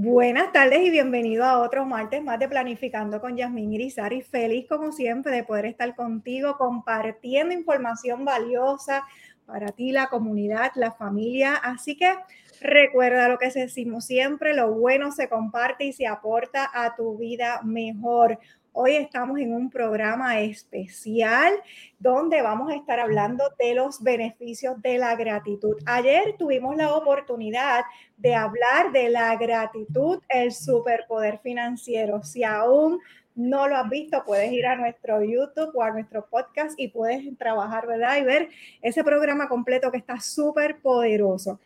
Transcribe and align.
Buenas 0.00 0.52
tardes 0.52 0.78
y 0.82 0.90
bienvenido 0.90 1.44
a 1.44 1.58
otro 1.58 1.84
martes 1.84 2.22
más 2.22 2.38
de 2.38 2.48
Planificando 2.48 3.20
con 3.20 3.36
Yasmín 3.36 3.72
Irizarry. 3.72 4.22
Feliz 4.22 4.68
como 4.68 4.92
siempre 4.92 5.32
de 5.32 5.42
poder 5.42 5.66
estar 5.66 5.96
contigo 5.96 6.56
compartiendo 6.56 7.52
información 7.52 8.24
valiosa 8.24 9.02
para 9.44 9.72
ti, 9.72 9.90
la 9.90 10.06
comunidad, 10.06 10.70
la 10.76 10.92
familia. 10.92 11.56
Así 11.56 11.96
que 11.96 12.14
recuerda 12.60 13.28
lo 13.28 13.38
que 13.38 13.50
decimos 13.50 14.04
siempre, 14.04 14.54
lo 14.54 14.72
bueno 14.72 15.10
se 15.10 15.28
comparte 15.28 15.86
y 15.86 15.92
se 15.92 16.06
aporta 16.06 16.70
a 16.72 16.94
tu 16.94 17.18
vida 17.18 17.60
mejor. 17.64 18.38
Hoy 18.72 18.96
estamos 18.96 19.38
en 19.38 19.52
un 19.52 19.70
programa 19.70 20.40
especial 20.40 21.54
donde 21.98 22.42
vamos 22.42 22.70
a 22.70 22.76
estar 22.76 23.00
hablando 23.00 23.44
de 23.58 23.74
los 23.74 24.02
beneficios 24.02 24.80
de 24.82 24.98
la 24.98 25.16
gratitud. 25.16 25.76
Ayer 25.86 26.36
tuvimos 26.38 26.76
la 26.76 26.94
oportunidad 26.94 27.84
de 28.16 28.34
hablar 28.34 28.92
de 28.92 29.08
la 29.08 29.34
gratitud, 29.36 30.20
el 30.28 30.52
superpoder 30.52 31.38
financiero. 31.38 32.22
Si 32.22 32.44
aún 32.44 33.00
no 33.34 33.68
lo 33.68 33.76
has 33.76 33.88
visto, 33.88 34.22
puedes 34.24 34.52
ir 34.52 34.66
a 34.66 34.76
nuestro 34.76 35.22
YouTube 35.22 35.70
o 35.74 35.82
a 35.82 35.90
nuestro 35.90 36.26
podcast 36.26 36.78
y 36.78 36.88
puedes 36.88 37.36
trabajar, 37.38 37.86
¿verdad? 37.86 38.18
Y 38.18 38.24
ver 38.24 38.48
ese 38.82 39.02
programa 39.02 39.48
completo 39.48 39.90
que 39.90 39.98
está 39.98 40.20
súper 40.20 40.80
poderoso. 40.80 41.58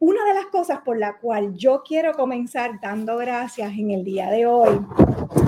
Una 0.00 0.24
de 0.24 0.34
las 0.34 0.46
cosas 0.46 0.78
por 0.84 0.96
la 0.96 1.18
cual 1.18 1.56
yo 1.56 1.82
quiero 1.82 2.12
comenzar 2.12 2.80
dando 2.80 3.16
gracias 3.16 3.72
en 3.72 3.90
el 3.90 4.04
día 4.04 4.30
de 4.30 4.46
hoy, 4.46 4.78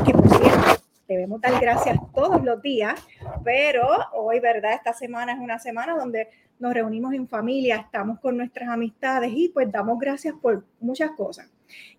que 0.04 0.12
por 0.12 0.28
cierto, 0.28 0.79
debemos 1.10 1.40
dar 1.40 1.60
gracias 1.60 1.98
todos 2.14 2.42
los 2.44 2.62
días, 2.62 3.04
pero 3.44 3.88
hoy, 4.14 4.38
¿verdad? 4.38 4.74
Esta 4.74 4.92
semana 4.92 5.32
es 5.32 5.40
una 5.40 5.58
semana 5.58 5.96
donde 5.96 6.28
nos 6.60 6.72
reunimos 6.72 7.14
en 7.14 7.26
familia, 7.26 7.76
estamos 7.76 8.20
con 8.20 8.36
nuestras 8.36 8.68
amistades 8.68 9.32
y 9.34 9.48
pues 9.48 9.70
damos 9.72 9.98
gracias 9.98 10.34
por 10.40 10.64
muchas 10.78 11.10
cosas. 11.12 11.50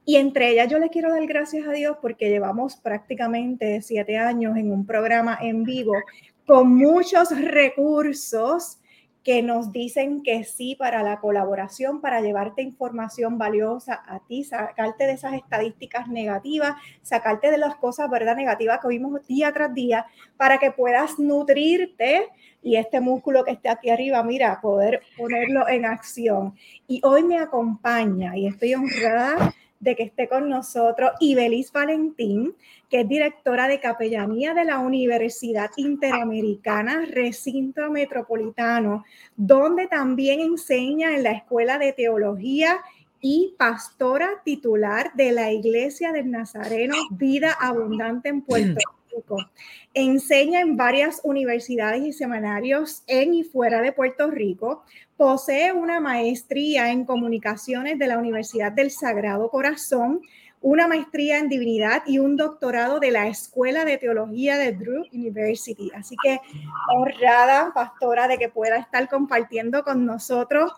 Y 0.05 0.15
entre 0.15 0.49
ellas 0.49 0.70
yo 0.70 0.79
le 0.79 0.89
quiero 0.89 1.11
dar 1.11 1.25
gracias 1.25 1.67
a 1.67 1.71
Dios 1.71 1.98
porque 2.01 2.29
llevamos 2.29 2.77
prácticamente 2.77 3.82
siete 3.82 4.17
años 4.17 4.55
en 4.55 4.71
un 4.71 4.85
programa 4.85 5.37
en 5.41 5.63
vivo 5.63 5.93
con 6.45 6.73
muchos 6.73 7.29
recursos 7.37 8.80
que 9.23 9.43
nos 9.43 9.71
dicen 9.71 10.23
que 10.23 10.43
sí 10.43 10.75
para 10.75 11.03
la 11.03 11.19
colaboración, 11.19 12.01
para 12.01 12.21
llevarte 12.21 12.61
información 12.63 13.37
valiosa 13.37 14.01
a 14.07 14.19
ti, 14.19 14.43
sacarte 14.43 15.05
de 15.05 15.13
esas 15.13 15.33
estadísticas 15.33 16.07
negativas, 16.07 16.73
sacarte 17.03 17.51
de 17.51 17.59
las 17.59 17.75
cosas, 17.75 18.09
¿verdad?, 18.09 18.35
negativas 18.35 18.79
que 18.79 18.87
vimos 18.87 19.25
día 19.27 19.51
tras 19.51 19.73
día, 19.73 20.07
para 20.37 20.57
que 20.57 20.71
puedas 20.71 21.19
nutrirte 21.19 22.29
y 22.63 22.75
este 22.75 22.99
músculo 22.99 23.43
que 23.43 23.51
está 23.51 23.73
aquí 23.73 23.89
arriba, 23.89 24.23
mira, 24.23 24.59
poder 24.61 25.01
ponerlo 25.17 25.67
en 25.67 25.85
acción. 25.85 26.55
Y 26.87 27.01
hoy 27.03 27.23
me 27.23 27.37
acompaña 27.37 28.35
y 28.35 28.47
estoy 28.47 28.73
honrada 28.73 29.53
de 29.82 29.96
que 29.96 30.04
esté 30.04 30.29
con 30.29 30.48
nosotros 30.48 31.12
Ibelis 31.20 31.71
Valentín, 31.71 32.55
que 32.90 33.01
es 33.01 33.10
directora 33.10 33.68
de 33.68 33.79
capellanía 33.79 34.54
de 34.54 34.63
la 34.63 34.79
Universidad 34.79 35.71
Interamericana 35.76 37.05
Recinto 37.05 37.91
Metropolitano, 37.91 39.04
donde 39.35 39.88
también 39.88 40.40
enseña 40.40 41.15
en 41.15 41.23
la 41.23 41.32
Escuela 41.32 41.77
de 41.77 41.93
Teología 41.93 42.79
y 43.20 43.55
pastora 43.57 44.41
titular 44.46 45.12
de 45.15 45.32
la 45.32 45.51
Iglesia 45.51 46.12
del 46.12 46.32
Nazareno 46.32 46.95
Vida 47.12 47.51
Abundante 47.60 48.29
en 48.29 48.41
Puerto 48.41 48.79
Enseña 49.93 50.62
en 50.62 50.77
varias 50.77 51.21
universidades 51.23 52.04
y 52.04 52.13
semanarios 52.13 53.04
en 53.07 53.34
y 53.34 53.43
fuera 53.43 53.81
de 53.81 53.91
Puerto 53.91 54.31
Rico. 54.31 54.84
Posee 55.17 55.73
una 55.73 55.99
maestría 55.99 56.91
en 56.91 57.05
comunicaciones 57.05 57.99
de 57.99 58.07
la 58.07 58.17
Universidad 58.17 58.71
del 58.71 58.91
Sagrado 58.91 59.49
Corazón, 59.49 60.21
una 60.62 60.87
maestría 60.87 61.39
en 61.39 61.49
divinidad 61.49 62.04
y 62.05 62.20
un 62.20 62.37
doctorado 62.37 62.99
de 62.99 63.12
la 63.12 63.27
Escuela 63.27 63.84
de 63.84 63.98
Teología 63.98 64.57
de 64.57 64.72
Drew 64.73 65.06
University. 65.12 65.91
Así 65.95 66.16
que 66.23 66.39
honrada, 66.95 67.72
pastora, 67.73 68.28
de 68.28 68.38
que 68.38 68.49
pueda 68.49 68.78
estar 68.78 69.09
compartiendo 69.09 69.83
con 69.83 70.05
nosotros. 70.05 70.72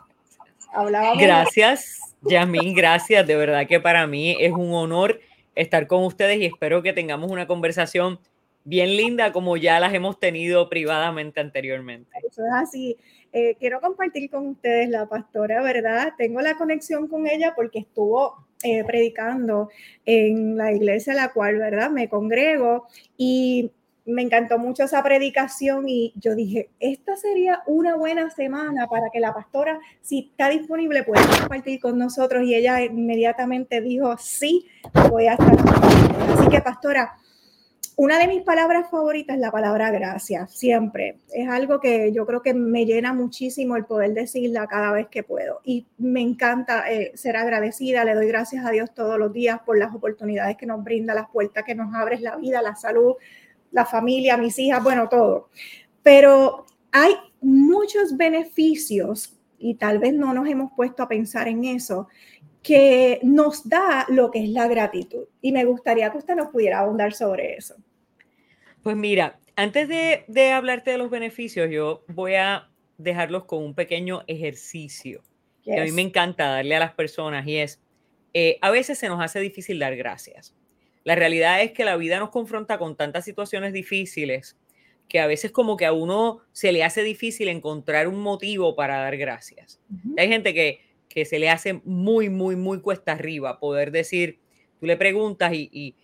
gracias, 1.20 2.00
Yasmin, 2.22 2.74
gracias. 2.74 3.28
De 3.28 3.36
verdad 3.36 3.68
que 3.68 3.80
para 3.80 4.08
mí 4.08 4.36
es 4.40 4.54
un 4.54 4.74
honor 4.74 5.20
estar 5.56 5.88
con 5.88 6.04
ustedes 6.04 6.40
y 6.40 6.46
espero 6.46 6.82
que 6.82 6.94
tengamos 6.94 7.32
una 7.32 7.48
conversación 7.48 8.20
bien 8.66 8.96
linda 8.96 9.34
como 9.34 9.58
ya 9.58 9.80
las 9.80 9.94
hemos 9.94 10.20
tenido 10.20 10.70
privadamente 10.70 11.40
anteriormente. 11.40 12.10
Eso 12.28 12.46
es 12.46 12.54
así. 12.54 12.98
Eh, 13.32 13.56
quiero 13.60 13.82
compartir 13.82 14.30
con 14.30 14.48
ustedes 14.48 14.90
la 14.90 15.08
pastora, 15.08 15.62
¿verdad? 15.62 16.14
Tengo 16.18 16.42
la 16.42 16.56
conexión 16.56 17.08
con 17.08 17.28
ella 17.28 17.54
porque 17.56 17.80
estuvo 17.80 18.46
eh, 18.64 18.84
predicando 18.86 19.70
en 20.06 20.56
la 20.56 20.72
iglesia 20.72 21.14
a 21.14 21.16
la 21.16 21.34
cual, 21.34 21.58
¿verdad? 21.58 21.90
Me 21.90 22.08
congrego 22.08 22.88
y 23.18 23.72
me 24.06 24.22
encantó 24.22 24.58
mucho 24.58 24.84
esa 24.84 25.02
predicación 25.02 25.88
y 25.88 26.14
yo 26.16 26.36
dije, 26.36 26.70
esta 26.80 27.16
sería 27.16 27.64
una 27.68 27.96
buena 27.96 28.30
semana 28.30 28.88
para 28.88 29.10
que 29.10 29.20
la 29.20 29.34
pastora, 29.34 29.80
si 30.02 30.30
está 30.32 30.50
disponible, 30.50 31.04
pueda 31.04 31.26
compartir 31.40 31.80
con 31.80 31.98
nosotros. 31.98 32.44
Y 32.44 32.56
ella 32.56 32.82
inmediatamente 32.82 33.82
dijo, 33.82 34.18
sí, 34.18 34.68
voy 35.10 35.28
a 35.28 35.34
estar. 35.34 35.56
Así 36.38 36.50
que, 36.50 36.62
pastora, 36.62 37.18
una 37.96 38.18
de 38.18 38.28
mis 38.28 38.42
palabras 38.42 38.90
favoritas 38.90 39.36
es 39.36 39.40
la 39.40 39.52
palabra 39.52 39.92
gracias, 39.92 40.52
siempre. 40.52 41.20
Es 41.32 41.48
algo 41.48 41.80
que 41.80 42.12
yo 42.12 42.26
creo 42.26 42.42
que 42.42 42.56
me 42.56 42.86
llena 42.86 43.14
muchísimo 43.14 43.76
el 43.78 43.86
poder 43.86 44.14
decirla 44.14 44.66
cada 44.66 44.92
vez 44.92 45.08
que 45.10 45.22
puedo. 45.22 45.62
Y 45.64 45.86
me 46.00 46.20
encanta 46.22 46.92
eh, 46.92 47.12
ser 47.14 47.38
agradecida, 47.38 48.04
le 48.04 48.16
doy 48.16 48.28
gracias 48.28 48.66
a 48.66 48.72
Dios 48.72 48.94
todos 48.96 49.20
los 49.20 49.32
días 49.32 49.60
por 49.64 49.78
las 49.78 49.94
oportunidades 49.94 50.58
que 50.58 50.66
nos 50.66 50.84
brinda, 50.84 51.14
las 51.14 51.30
puertas 51.30 51.64
que 51.66 51.76
nos 51.76 51.94
abre, 51.94 52.20
la 52.20 52.36
vida, 52.36 52.64
la 52.64 52.76
salud, 52.76 53.14
la 53.74 53.86
familia, 53.86 54.38
mis 54.38 54.58
hijas, 54.58 54.82
bueno, 54.82 55.10
todo. 55.10 55.50
Pero 56.02 56.66
hay 56.92 57.14
muchos 57.42 58.16
beneficios 58.16 59.38
y 59.58 59.76
tal 59.76 60.00
vez 60.00 60.14
no 60.14 60.34
nos 60.34 60.48
hemos 60.48 60.72
puesto 60.76 61.04
a 61.04 61.08
pensar 61.08 61.48
en 61.48 61.66
eso 61.66 62.08
que 62.62 63.20
nos 63.24 63.68
da 63.68 64.06
lo 64.08 64.32
que 64.32 64.44
es 64.44 64.50
la 64.50 64.68
gratitud. 64.68 65.26
Y 65.42 65.52
me 65.52 65.66
gustaría 65.66 66.12
que 66.12 66.20
usted 66.20 66.36
nos 66.36 66.50
pudiera 66.50 66.80
abundar 66.80 67.14
sobre 67.14 67.56
eso. 67.56 67.76
Pues 68.82 68.96
mira, 68.96 69.40
antes 69.56 69.88
de, 69.88 70.52
hablarte 70.52 70.92
de 70.92 70.98
los 70.98 71.10
beneficios, 71.10 71.70
yo 71.70 72.04
voy 72.08 72.36
a 72.36 72.70
dejarlos 72.98 73.46
con 73.46 73.64
un 73.64 73.74
pequeño 73.74 74.24
ejercicio 74.28 75.24
que 75.64 75.80
a 75.80 75.84
mí 75.84 75.92
me 75.92 76.02
encanta 76.02 76.48
darle 76.48 76.76
a 76.76 76.80
las 76.80 76.94
personas 76.94 77.48
y 77.48 77.58
es, 77.58 77.82
eh, 78.34 78.58
a 78.62 78.70
veces 78.70 78.98
se 78.98 79.08
nos 79.08 79.22
hace 79.22 79.40
difícil 79.40 79.80
dar 79.80 79.96
gracias. 79.96 80.54
La 81.04 81.16
realidad 81.16 81.62
es 81.62 81.72
que 81.72 81.86
la 81.86 81.98
vida 81.98 82.20
nos 82.20 82.30
confronta 82.30 82.78
con 82.78 82.96
tantas 82.96 83.26
situaciones 83.26 83.74
difíciles 83.74 84.58
que 85.10 85.20
a 85.20 85.28
veces 85.28 85.52
como 85.52 85.76
que 85.78 85.86
a 85.86 85.94
uno 85.94 86.40
se 86.54 86.72
le 86.72 86.84
hace 86.84 87.04
difícil 87.04 87.50
encontrar 87.50 88.08
un 88.08 88.22
motivo 88.22 88.76
para 88.76 88.98
dar 88.98 89.18
gracias. 89.18 89.82
Hay 90.18 90.28
gente 90.30 90.54
que 90.54 90.80
que 91.14 91.26
se 91.26 91.38
le 91.38 91.50
hace 91.50 91.80
muy, 91.86 92.30
muy, 92.30 92.56
muy 92.56 92.82
cuesta 92.82 93.12
arriba 93.12 93.60
poder 93.60 93.92
decir, 93.92 94.40
tú 94.80 94.88
le 94.88 94.98
preguntas 94.98 95.52
y, 95.54 95.96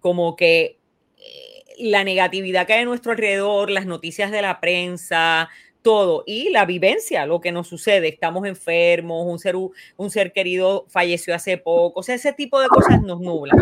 como 0.00 0.34
que 0.34 0.78
eh, 1.18 1.64
la 1.78 2.04
negatividad 2.04 2.66
que 2.66 2.72
hay 2.72 2.82
a 2.82 2.84
nuestro 2.86 3.12
alrededor, 3.12 3.70
las 3.70 3.84
noticias 3.84 4.30
de 4.30 4.40
la 4.40 4.58
prensa, 4.58 5.50
todo, 5.82 6.24
y 6.26 6.48
la 6.48 6.64
vivencia, 6.64 7.26
lo 7.26 7.40
que 7.42 7.52
nos 7.52 7.68
sucede, 7.68 8.08
estamos 8.08 8.46
enfermos, 8.46 9.26
un 9.26 9.38
ser, 9.38 9.56
un 9.56 10.10
ser 10.10 10.32
querido 10.32 10.86
falleció 10.88 11.34
hace 11.34 11.58
poco, 11.58 12.00
o 12.00 12.02
sea, 12.02 12.14
ese 12.14 12.32
tipo 12.32 12.60
de 12.60 12.68
cosas 12.68 13.02
nos 13.02 13.20
nublan. 13.20 13.58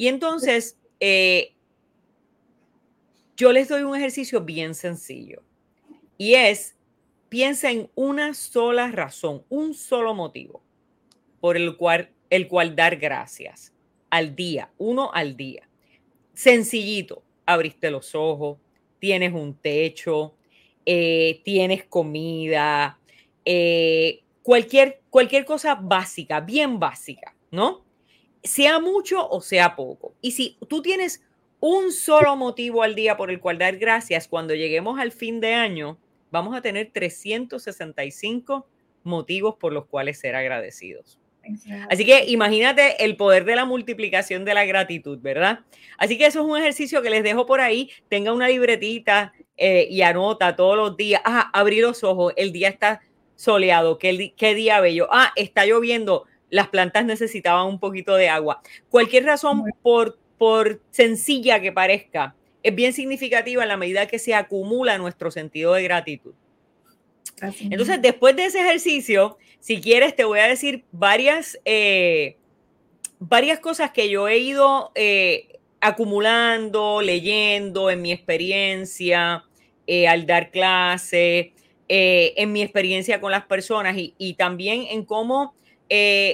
Y 0.00 0.08
entonces, 0.08 0.78
eh, 0.98 1.52
yo 3.36 3.52
les 3.52 3.68
doy 3.68 3.82
un 3.82 3.94
ejercicio 3.94 4.40
bien 4.40 4.74
sencillo, 4.74 5.42
y 6.16 6.36
es 6.36 6.74
piensa 7.28 7.70
en 7.70 7.90
una 7.94 8.32
sola 8.32 8.90
razón, 8.90 9.44
un 9.50 9.74
solo 9.74 10.14
motivo 10.14 10.62
por 11.42 11.58
el 11.58 11.76
cual, 11.76 12.08
el 12.30 12.48
cual 12.48 12.74
dar 12.74 12.96
gracias 12.96 13.74
al 14.08 14.34
día, 14.34 14.72
uno 14.78 15.10
al 15.12 15.36
día. 15.36 15.68
Sencillito, 16.32 17.22
abriste 17.44 17.90
los 17.90 18.14
ojos, 18.14 18.56
tienes 19.00 19.34
un 19.34 19.52
techo, 19.52 20.34
eh, 20.86 21.42
tienes 21.44 21.84
comida, 21.84 22.98
eh, 23.44 24.22
cualquier, 24.42 25.02
cualquier 25.10 25.44
cosa 25.44 25.74
básica, 25.74 26.40
bien 26.40 26.80
básica, 26.80 27.36
¿no? 27.50 27.89
Sea 28.42 28.78
mucho 28.78 29.28
o 29.28 29.40
sea 29.40 29.76
poco. 29.76 30.14
Y 30.20 30.32
si 30.32 30.56
tú 30.68 30.82
tienes 30.82 31.22
un 31.60 31.92
solo 31.92 32.36
motivo 32.36 32.82
al 32.82 32.94
día 32.94 33.16
por 33.16 33.30
el 33.30 33.40
cual 33.40 33.58
dar 33.58 33.76
gracias, 33.76 34.28
cuando 34.28 34.54
lleguemos 34.54 34.98
al 34.98 35.12
fin 35.12 35.40
de 35.40 35.54
año, 35.54 35.98
vamos 36.30 36.56
a 36.56 36.62
tener 36.62 36.90
365 36.92 38.66
motivos 39.04 39.56
por 39.56 39.72
los 39.72 39.86
cuales 39.86 40.18
ser 40.18 40.34
agradecidos. 40.34 41.18
Así 41.88 42.04
que 42.04 42.24
imagínate 42.26 43.02
el 43.04 43.16
poder 43.16 43.44
de 43.44 43.56
la 43.56 43.64
multiplicación 43.64 44.44
de 44.44 44.54
la 44.54 44.64
gratitud, 44.64 45.18
¿verdad? 45.20 45.60
Así 45.98 46.18
que 46.18 46.26
eso 46.26 46.40
es 46.40 46.46
un 46.46 46.58
ejercicio 46.58 47.02
que 47.02 47.10
les 47.10 47.22
dejo 47.22 47.46
por 47.46 47.60
ahí. 47.60 47.90
Tenga 48.08 48.32
una 48.32 48.48
libretita 48.48 49.32
eh, 49.56 49.88
y 49.90 50.02
anota 50.02 50.54
todos 50.54 50.76
los 50.76 50.96
días. 50.96 51.22
Ah, 51.24 51.50
abrí 51.52 51.80
los 51.80 52.04
ojos, 52.04 52.32
el 52.36 52.52
día 52.52 52.68
está 52.68 53.00
soleado, 53.36 53.98
qué, 53.98 54.34
qué 54.36 54.54
día 54.54 54.80
bello. 54.80 55.08
Ah, 55.10 55.32
está 55.34 55.64
lloviendo, 55.64 56.26
las 56.50 56.68
plantas 56.68 57.04
necesitaban 57.04 57.66
un 57.66 57.80
poquito 57.80 58.14
de 58.16 58.28
agua. 58.28 58.60
Cualquier 58.88 59.24
razón, 59.24 59.64
por, 59.82 60.18
por 60.38 60.80
sencilla 60.90 61.60
que 61.60 61.72
parezca, 61.72 62.34
es 62.62 62.74
bien 62.74 62.92
significativa 62.92 63.62
en 63.62 63.68
la 63.68 63.76
medida 63.76 64.06
que 64.06 64.18
se 64.18 64.34
acumula 64.34 64.98
nuestro 64.98 65.30
sentido 65.30 65.74
de 65.74 65.82
gratitud. 65.82 66.34
Entonces, 67.70 68.02
después 68.02 68.36
de 68.36 68.46
ese 68.46 68.60
ejercicio, 68.60 69.38
si 69.60 69.80
quieres, 69.80 70.14
te 70.14 70.24
voy 70.24 70.40
a 70.40 70.48
decir 70.48 70.84
varias, 70.92 71.58
eh, 71.64 72.36
varias 73.18 73.60
cosas 73.60 73.92
que 73.92 74.10
yo 74.10 74.28
he 74.28 74.38
ido 74.38 74.92
eh, 74.94 75.58
acumulando, 75.80 77.00
leyendo 77.00 77.90
en 77.90 78.02
mi 78.02 78.12
experiencia 78.12 79.44
eh, 79.86 80.06
al 80.06 80.26
dar 80.26 80.50
clase, 80.50 81.52
en 81.92 82.52
mi 82.52 82.62
experiencia 82.62 83.20
con 83.20 83.32
las 83.32 83.46
personas 83.46 83.96
y, 83.96 84.34
también 84.34 84.86
en 84.90 85.04
cómo 85.04 85.54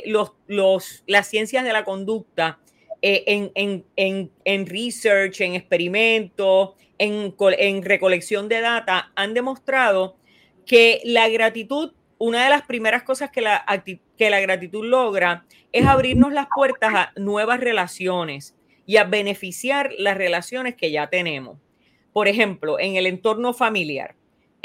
los, 0.06 0.32
los, 0.46 1.02
las 1.06 1.28
ciencias 1.28 1.64
de 1.64 1.72
la 1.72 1.84
conducta 1.84 2.58
en, 3.02 3.52
en, 3.54 4.30
en, 4.44 4.66
research, 4.66 5.40
en 5.40 5.54
experimentos, 5.54 6.70
en, 6.98 7.34
en 7.58 7.82
recolección 7.82 8.48
de 8.48 8.60
data 8.60 9.12
han 9.14 9.34
demostrado 9.34 10.16
que 10.64 11.00
la 11.04 11.28
gratitud, 11.28 11.92
una 12.18 12.44
de 12.44 12.50
las 12.50 12.62
primeras 12.62 13.02
cosas 13.04 13.30
que 13.30 13.40
la, 13.40 13.64
que 14.16 14.30
la 14.30 14.40
gratitud 14.40 14.84
logra 14.84 15.46
es 15.72 15.86
abrirnos 15.86 16.32
las 16.32 16.46
puertas 16.54 16.94
a 16.94 17.12
nuevas 17.16 17.60
relaciones 17.60 18.56
y 18.86 18.96
a 18.96 19.04
beneficiar 19.04 19.90
las 19.98 20.16
relaciones 20.16 20.74
que 20.74 20.90
ya 20.90 21.08
tenemos. 21.08 21.58
Por 22.12 22.28
ejemplo, 22.28 22.80
en 22.80 22.96
el 22.96 23.06
entorno 23.06 23.52
familiar 23.52 24.15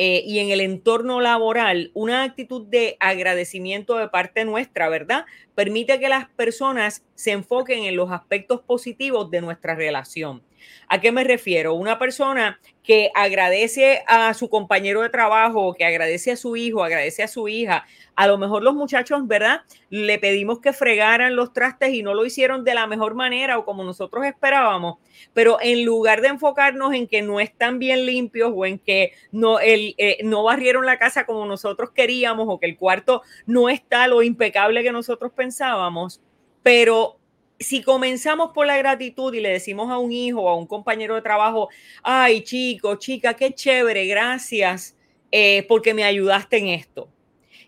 eh, 0.04 0.24
y 0.26 0.40
en 0.40 0.50
el 0.50 0.62
entorno 0.62 1.22
laboral, 1.22 1.92
una 1.94 2.24
actitud 2.24 2.66
de 2.66 2.98
agradecimiento 3.00 3.98
de 3.98 4.08
parte 4.08 4.46
nuestra, 4.46 4.90
¿verdad? 4.90 5.26
Permite 5.54 6.00
que 6.00 6.10
las 6.10 6.28
personas 6.28 7.04
se 7.14 7.34
enfoquen 7.34 7.84
en 7.84 7.96
los 7.96 8.10
aspectos 8.10 8.62
positivos 8.62 9.30
de 9.30 9.42
nuestra 9.42 9.76
relación. 9.76 10.42
¿A 10.88 11.00
qué 11.00 11.12
me 11.12 11.24
refiero? 11.24 11.74
Una 11.74 12.00
persona 12.00 12.60
que 12.84 13.12
agradece 13.14 14.04
a 14.08 14.34
su 14.34 14.50
compañero 14.50 15.02
de 15.02 15.10
trabajo, 15.10 15.76
que 15.76 15.86
agradece 15.86 16.32
a 16.32 16.36
su 16.36 16.56
hijo, 16.56 16.84
agradece 16.84 17.24
a 17.24 17.28
su 17.28 17.48
hija. 17.48 17.86
A 18.16 18.28
lo 18.28 18.38
mejor 18.38 18.64
los 18.64 18.74
muchachos, 18.74 19.28
¿verdad? 19.28 19.62
Le 19.90 20.20
pedimos 20.20 20.60
que 20.60 20.74
fregaran 20.74 21.36
los 21.36 21.54
trastes 21.54 21.94
y 21.94 22.04
no 22.04 22.14
lo 22.14 22.26
hicieron 22.26 22.64
de 22.64 22.74
la 22.74 22.88
mejor 22.88 23.14
manera 23.16 23.58
o 23.58 23.66
como 23.66 23.84
nosotros 23.84 24.26
esperábamos, 24.26 24.98
pero 25.34 25.60
en 25.62 25.86
lugar 25.86 26.22
de 26.22 26.30
enfocarnos 26.30 26.94
en 26.94 27.08
que 27.08 27.22
no 27.22 27.40
están 27.40 27.80
bien 27.80 28.06
limpios 28.06 28.52
o 28.54 28.66
en 28.66 28.80
que 28.80 29.14
no, 29.32 29.60
el, 29.60 29.96
eh, 29.98 30.18
no 30.24 30.44
barrieron 30.44 30.86
la 30.86 30.98
casa 30.98 31.26
como 31.26 31.46
nosotros 31.46 31.92
queríamos 31.92 32.48
o 32.50 32.60
que 32.60 32.66
el 32.66 32.78
cuarto 32.78 33.22
no 33.46 33.70
está 33.70 34.08
lo 34.08 34.24
impecable 34.24 34.84
que 34.84 34.92
nosotros 34.92 35.32
pensábamos, 35.34 36.22
pero 36.64 37.21
si 37.62 37.82
comenzamos 37.82 38.52
por 38.54 38.66
la 38.68 38.78
gratitud 38.78 39.34
y 39.34 39.42
le 39.42 39.50
decimos 39.50 39.90
a 39.92 39.98
un 39.98 40.12
hijo 40.12 40.42
o 40.42 40.50
a 40.50 40.56
un 40.56 40.68
compañero 40.68 41.16
de 41.16 41.22
trabajo, 41.22 41.70
ay 42.04 42.42
chico, 42.42 42.96
chica, 42.96 43.34
qué 43.36 43.54
chévere, 43.54 44.06
gracias 44.08 44.96
eh, 45.32 45.66
porque 45.68 45.94
me 45.94 46.04
ayudaste 46.04 46.58
en 46.58 46.68
esto. 46.68 47.10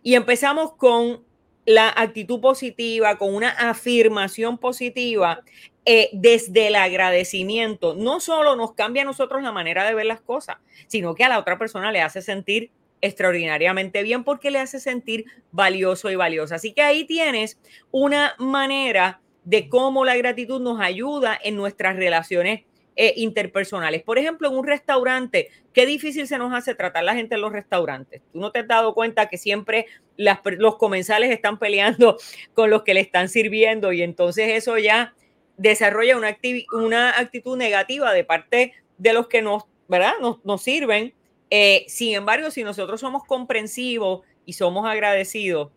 Y 0.01 0.15
empezamos 0.15 0.73
con 0.73 1.23
la 1.65 1.89
actitud 1.95 2.41
positiva, 2.41 3.17
con 3.17 3.33
una 3.33 3.49
afirmación 3.49 4.57
positiva 4.57 5.43
eh, 5.85 6.09
desde 6.11 6.67
el 6.67 6.75
agradecimiento. 6.75 7.95
No 7.95 8.19
solo 8.19 8.55
nos 8.55 8.73
cambia 8.73 9.03
a 9.03 9.05
nosotros 9.05 9.41
la 9.41 9.51
manera 9.51 9.85
de 9.85 9.93
ver 9.93 10.05
las 10.05 10.21
cosas, 10.21 10.57
sino 10.87 11.15
que 11.15 11.23
a 11.23 11.29
la 11.29 11.39
otra 11.39 11.57
persona 11.57 11.91
le 11.91 12.01
hace 12.01 12.21
sentir 12.21 12.71
extraordinariamente 13.01 14.01
bien 14.01 14.23
porque 14.23 14.49
le 14.49 14.59
hace 14.59 14.79
sentir 14.79 15.25
valioso 15.51 16.09
y 16.09 16.15
valiosa. 16.15 16.55
Así 16.55 16.73
que 16.73 16.81
ahí 16.81 17.03
tienes 17.03 17.59
una 17.91 18.33
manera 18.39 19.19
de 19.45 19.69
cómo 19.69 20.05
la 20.05 20.15
gratitud 20.15 20.61
nos 20.61 20.79
ayuda 20.79 21.37
en 21.41 21.55
nuestras 21.55 21.95
relaciones 21.95 22.61
eh, 22.95 23.13
interpersonales. 23.17 24.03
Por 24.03 24.19
ejemplo, 24.19 24.47
en 24.47 24.55
un 24.55 24.67
restaurante, 24.67 25.49
qué 25.73 25.87
difícil 25.87 26.27
se 26.27 26.37
nos 26.37 26.53
hace 26.53 26.75
tratar 26.75 27.03
la 27.03 27.15
gente 27.15 27.33
en 27.33 27.41
los 27.41 27.51
restaurantes. 27.51 28.21
Tú 28.31 28.39
no 28.39 28.51
te 28.51 28.59
has 28.59 28.67
dado 28.67 28.93
cuenta 28.93 29.29
que 29.29 29.39
siempre 29.39 29.87
los 30.15 30.75
comensales 30.77 31.31
están 31.31 31.57
peleando 31.57 32.17
con 32.53 32.69
los 32.69 32.83
que 32.83 32.93
le 32.93 32.99
están 32.99 33.29
sirviendo 33.29 33.93
y 33.93 34.03
entonces 34.03 34.49
eso 34.49 34.77
ya 34.77 35.15
desarrolla 35.57 36.17
una, 36.17 36.37
una 36.73 37.19
actitud 37.19 37.57
negativa 37.57 38.13
de 38.13 38.23
parte 38.23 38.73
de 38.99 39.13
los 39.13 39.27
que 39.27 39.41
nos, 39.41 39.63
¿verdad? 39.87 40.13
nos, 40.43 40.61
sirven. 40.61 41.15
Eh, 41.49 41.85
sin 41.87 42.13
embargo, 42.13 42.51
si 42.51 42.63
nosotros 42.63 43.01
somos 43.01 43.23
comprensivos 43.23 44.21
y 44.45 44.53
somos 44.53 44.87
agradecidos, 44.87 45.71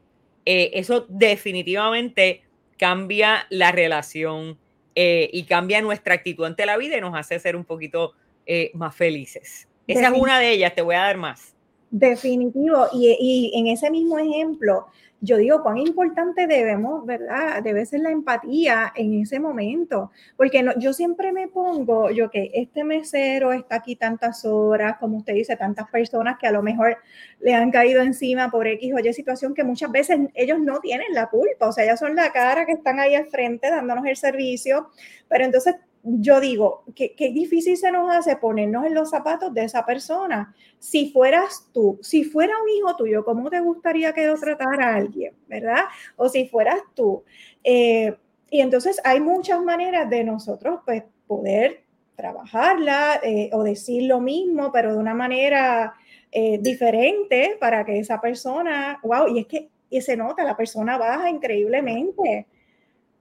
eh, 0.44 0.70
eso 0.74 1.06
definitivamente 1.08 2.42
cambia 2.78 3.46
la 3.50 3.72
relación 3.72 4.58
eh, 4.94 5.28
y 5.32 5.44
cambia 5.44 5.82
nuestra 5.82 6.14
actitud 6.14 6.44
ante 6.44 6.66
la 6.66 6.76
vida 6.76 6.96
y 6.96 7.00
nos 7.00 7.14
hace 7.16 7.38
ser 7.38 7.56
un 7.56 7.64
poquito 7.64 8.14
eh, 8.46 8.70
más 8.74 8.94
felices. 8.94 9.68
Esa 9.86 10.08
es 10.08 10.14
una 10.14 10.38
de 10.38 10.50
ellas, 10.52 10.74
te 10.74 10.82
voy 10.82 10.94
a 10.94 11.00
dar 11.00 11.16
más. 11.16 11.55
Definitivo, 11.90 12.88
y, 12.92 13.52
en 13.54 13.68
ese 13.68 13.90
mismo 13.90 14.18
ejemplo, 14.18 14.86
yo 15.20 15.36
digo, 15.36 15.62
cuán 15.62 15.78
importante 15.78 16.48
debemos, 16.48 17.06
¿verdad? 17.06 17.62
Debe 17.62 17.86
ser 17.86 18.00
la 18.00 18.10
empatía 18.10 18.92
en 18.96 19.20
ese 19.22 19.38
momento, 19.38 20.10
porque 20.36 20.62
no, 20.64 20.76
yo 20.78 20.92
siempre 20.92 21.32
me 21.32 21.46
pongo, 21.46 22.10
yo 22.10 22.28
que 22.28 22.50
este 22.54 22.82
mesero 22.82 23.52
está 23.52 23.76
aquí 23.76 23.94
tantas 23.94 24.44
horas, 24.44 24.96
como 24.98 25.18
usted 25.18 25.34
dice, 25.34 25.56
tantas 25.56 25.88
personas 25.88 26.38
que 26.38 26.48
a 26.48 26.52
lo 26.52 26.62
mejor 26.62 26.98
le 27.40 27.54
han 27.54 27.70
caído 27.70 28.02
encima 28.02 28.50
por 28.50 28.66
X 28.66 28.92
o 28.92 28.98
Y 28.98 29.12
situación 29.12 29.54
que 29.54 29.64
muchas 29.64 29.90
veces 29.92 30.18
ellos 30.34 30.58
no 30.58 30.80
tienen 30.80 31.14
la 31.14 31.28
culpa, 31.28 31.68
o 31.68 31.72
sea, 31.72 31.84
ellos 31.84 32.00
son 32.00 32.16
la 32.16 32.32
cara 32.32 32.66
que 32.66 32.72
están 32.72 32.98
ahí 32.98 33.14
al 33.14 33.26
frente 33.26 33.70
dándonos 33.70 34.04
el 34.06 34.16
servicio, 34.16 34.90
pero 35.28 35.44
entonces 35.44 35.76
yo 36.08 36.40
digo, 36.40 36.84
qué, 36.94 37.14
difícil 37.34 37.76
se 37.76 37.90
nos 37.90 38.14
hace 38.14 38.36
ponernos 38.36 38.86
en 38.86 38.94
los 38.94 39.10
zapatos 39.10 39.52
de 39.52 39.64
esa 39.64 39.84
persona. 39.84 40.54
Si 40.78 41.10
fueras 41.10 41.68
tú, 41.72 41.98
si 42.00 42.22
fuera 42.22 42.54
un 42.62 42.68
hijo 42.68 42.94
tuyo, 42.94 43.24
¿cómo 43.24 43.50
te 43.50 43.58
gustaría 43.58 44.12
que 44.12 44.24
yo 44.24 44.36
tratara 44.36 44.92
a 44.92 44.94
alguien, 44.96 45.34
verdad? 45.48 45.84
O 46.14 46.28
si 46.28 46.46
fueras 46.48 46.80
tú. 46.94 47.24
Eh, 47.64 48.16
y 48.50 48.60
entonces 48.60 49.00
hay 49.02 49.20
muchas 49.20 49.60
maneras 49.62 50.08
de 50.08 50.22
nosotros 50.22 50.80
pues, 50.84 51.02
poder 51.26 51.82
trabajarla 52.14 53.20
eh, 53.24 53.50
o 53.52 53.64
decir 53.64 54.04
lo 54.04 54.20
mismo, 54.20 54.70
pero 54.70 54.92
de 54.92 54.98
una 54.98 55.14
manera 55.14 55.94
eh, 56.30 56.58
diferente 56.60 57.56
para 57.58 57.84
que 57.84 57.98
esa 57.98 58.20
persona, 58.20 59.00
wow, 59.02 59.26
y 59.34 59.40
es 59.40 59.46
que 59.46 59.70
y 59.90 60.00
se 60.00 60.16
nota, 60.16 60.44
la 60.44 60.56
persona 60.56 60.98
baja 60.98 61.30
increíblemente 61.30 62.46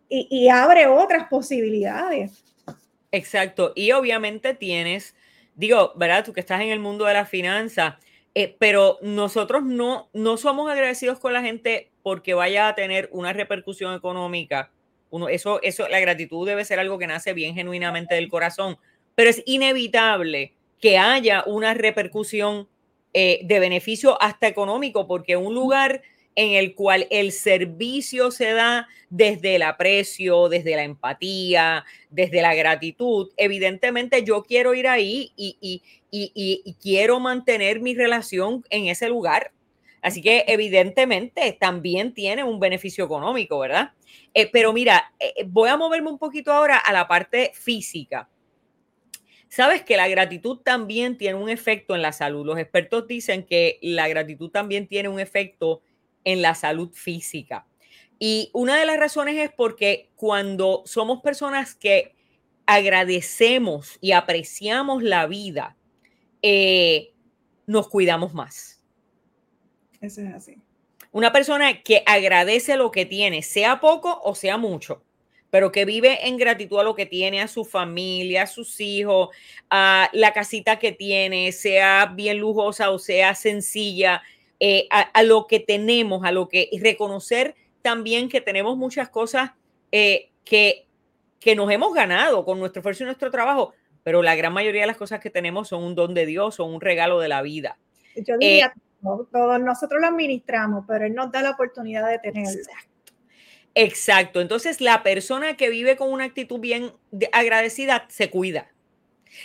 y, 0.07 0.27
y 0.29 0.49
abre 0.49 0.87
otras 0.87 1.27
posibilidades. 1.27 2.43
Exacto. 3.15 3.71
Y 3.75 3.93
obviamente 3.93 4.53
tienes, 4.53 5.15
digo, 5.55 5.93
¿verdad? 5.95 6.25
Tú 6.25 6.33
que 6.33 6.41
estás 6.41 6.59
en 6.61 6.69
el 6.69 6.81
mundo 6.81 7.05
de 7.05 7.13
la 7.13 7.25
finanza, 7.25 7.97
eh, 8.33 8.57
pero 8.59 8.97
nosotros 9.01 9.63
no, 9.63 10.09
no 10.11 10.35
somos 10.35 10.69
agradecidos 10.69 11.19
con 11.19 11.31
la 11.31 11.41
gente 11.41 11.91
porque 12.03 12.33
vaya 12.33 12.67
a 12.67 12.75
tener 12.75 13.07
una 13.13 13.31
repercusión 13.31 13.95
económica. 13.95 14.69
Uno, 15.11 15.29
eso, 15.29 15.61
eso, 15.61 15.87
la 15.87 16.01
gratitud 16.01 16.45
debe 16.45 16.65
ser 16.65 16.77
algo 16.77 16.99
que 16.99 17.07
nace 17.07 17.31
bien 17.31 17.55
genuinamente 17.55 18.15
del 18.15 18.27
corazón, 18.27 18.77
pero 19.15 19.29
es 19.29 19.41
inevitable 19.45 20.53
que 20.81 20.97
haya 20.97 21.45
una 21.47 21.73
repercusión 21.73 22.67
eh, 23.13 23.39
de 23.45 23.59
beneficio 23.61 24.21
hasta 24.21 24.47
económico, 24.47 25.07
porque 25.07 25.37
un 25.37 25.55
lugar 25.55 26.01
en 26.35 26.51
el 26.51 26.75
cual 26.75 27.07
el 27.09 27.31
servicio 27.31 28.29
se 28.29 28.51
da 28.51 28.87
desde 29.09 29.55
el 29.55 29.63
aprecio, 29.63 30.49
desde 30.49 30.75
la 30.75 30.83
empatía, 30.83 31.85
desde 32.09 32.41
la 32.41 32.53
gratitud. 32.53 33.31
Evidentemente 33.37 34.23
yo 34.23 34.43
quiero 34.43 34.73
ir 34.73 34.87
ahí 34.87 35.31
y, 35.37 35.81
quiero 36.81 37.19
mantener 37.19 37.79
mi 37.79 37.95
relación 37.95 38.63
en 38.69 38.87
ese 38.87 39.09
lugar. 39.09 39.51
Así 40.01 40.21
que 40.21 40.45
evidentemente 40.47 41.57
también 41.59 42.13
tiene 42.13 42.43
un 42.43 42.59
beneficio 42.59 43.05
económico, 43.05 43.57
¿verdad? 43.57 43.93
Eh, 44.33 44.49
pero 44.51 44.71
mira, 44.71 45.11
eh, 45.19 45.33
eh, 45.37 45.45
voy 45.47 45.69
a 45.69 45.77
moverme 45.77 46.09
un 46.09 46.19
poquito 46.19 46.53
ahora 46.53 46.77
a 46.77 46.93
la 46.93 47.07
parte 47.07 47.51
física. 47.55 48.29
Sabes 49.47 49.83
que 49.83 49.97
la 49.97 50.07
gratitud 50.07 50.59
también 50.59 51.17
tiene 51.17 51.35
un 51.39 51.49
efecto 51.49 51.95
en 51.95 52.01
la 52.01 52.11
salud. 52.11 52.45
Los 52.45 52.59
expertos 52.59 53.07
dicen 53.07 53.45
que 53.45 53.79
la 53.81 54.07
gratitud 54.07 54.51
también 54.51 54.87
tiene 54.87 55.09
un 55.09 55.19
efecto 55.19 55.81
en 56.25 56.41
la 56.41 56.55
salud 56.55 56.91
física. 56.91 57.65
Y 58.19 58.49
una 58.53 58.77
de 58.77 58.85
las 58.85 58.97
razones 58.97 59.37
es 59.37 59.51
porque 59.55 60.09
cuando 60.15 60.83
somos 60.85 61.21
personas 61.21 61.75
que 61.75 62.13
agradecemos 62.65 63.97
y 64.01 64.11
apreciamos 64.11 65.03
la 65.03 65.27
vida, 65.27 65.77
eh, 66.41 67.13
nos 67.67 67.87
cuidamos 67.87 68.33
más. 68.33 68.81
Eso 70.01 70.21
es 70.21 70.33
así. 70.33 70.57
Una 71.11 71.31
persona 71.31 71.81
que 71.81 72.03
agradece 72.05 72.75
lo 72.75 72.91
que 72.91 73.05
tiene, 73.05 73.41
sea 73.41 73.79
poco 73.79 74.21
o 74.23 74.35
sea 74.35 74.57
mucho, 74.57 75.03
pero 75.49 75.71
que 75.71 75.85
vive 75.85 76.27
en 76.27 76.37
gratitud 76.37 76.79
a 76.79 76.83
lo 76.83 76.95
que 76.95 77.05
tiene, 77.05 77.41
a 77.41 77.47
su 77.47 77.63
familia, 77.63 78.43
a 78.43 78.47
sus 78.47 78.81
hijos, 78.81 79.29
a 79.69 80.09
la 80.11 80.33
casita 80.33 80.77
que 80.77 80.91
tiene, 80.91 81.51
sea 81.53 82.07
bien 82.07 82.39
lujosa 82.39 82.91
o 82.91 82.99
sea 82.99 83.33
sencilla, 83.33 84.21
eh, 84.59 84.87
a, 84.89 85.23
lo 85.23 85.47
que 85.47 85.59
tenemos, 85.59 86.23
a 86.23 86.31
lo 86.31 86.47
que 86.47 86.69
reconocer 86.81 87.55
también 87.81 88.29
que 88.29 88.41
tenemos 88.41 88.77
muchas 88.77 89.09
cosas 89.09 89.51
eh, 89.91 90.31
que, 90.43 90.87
que 91.39 91.55
nos 91.55 91.69
hemos 91.71 91.93
ganado 91.93 92.45
con 92.45 92.59
nuestro 92.59 92.79
esfuerzo 92.79 93.03
y 93.03 93.05
nuestro 93.05 93.31
trabajo, 93.31 93.73
pero 94.03 94.21
la 94.23 94.35
gran 94.35 94.53
mayoría 94.53 94.81
de 94.81 94.87
las 94.87 94.97
cosas 94.97 95.19
que 95.19 95.29
tenemos 95.29 95.67
son 95.67 95.83
un 95.83 95.95
don 95.95 96.13
de 96.13 96.25
Dios, 96.25 96.55
son 96.55 96.73
un 96.73 96.81
regalo 96.81 97.19
de 97.19 97.27
la 97.27 97.41
vida. 97.41 97.77
Yo 98.15 98.37
diría, 98.37 98.73
eh, 98.75 98.79
todos 99.31 99.59
nosotros 99.59 100.01
lo 100.01 100.07
administramos, 100.07 100.85
pero 100.87 101.05
Él 101.05 101.13
nos 101.13 101.31
da 101.31 101.41
la 101.41 101.51
oportunidad 101.51 102.09
de 102.09 102.19
tenerlo. 102.19 102.61
Exacto. 103.75 104.39
Entonces, 104.39 104.79
la 104.79 105.03
persona 105.03 105.57
que 105.57 105.69
vive 105.69 105.97
con 105.97 106.11
una 106.11 106.23
actitud 106.23 106.59
bien 106.59 106.93
agradecida 107.33 108.05
se 108.09 108.29
cuida. 108.29 108.71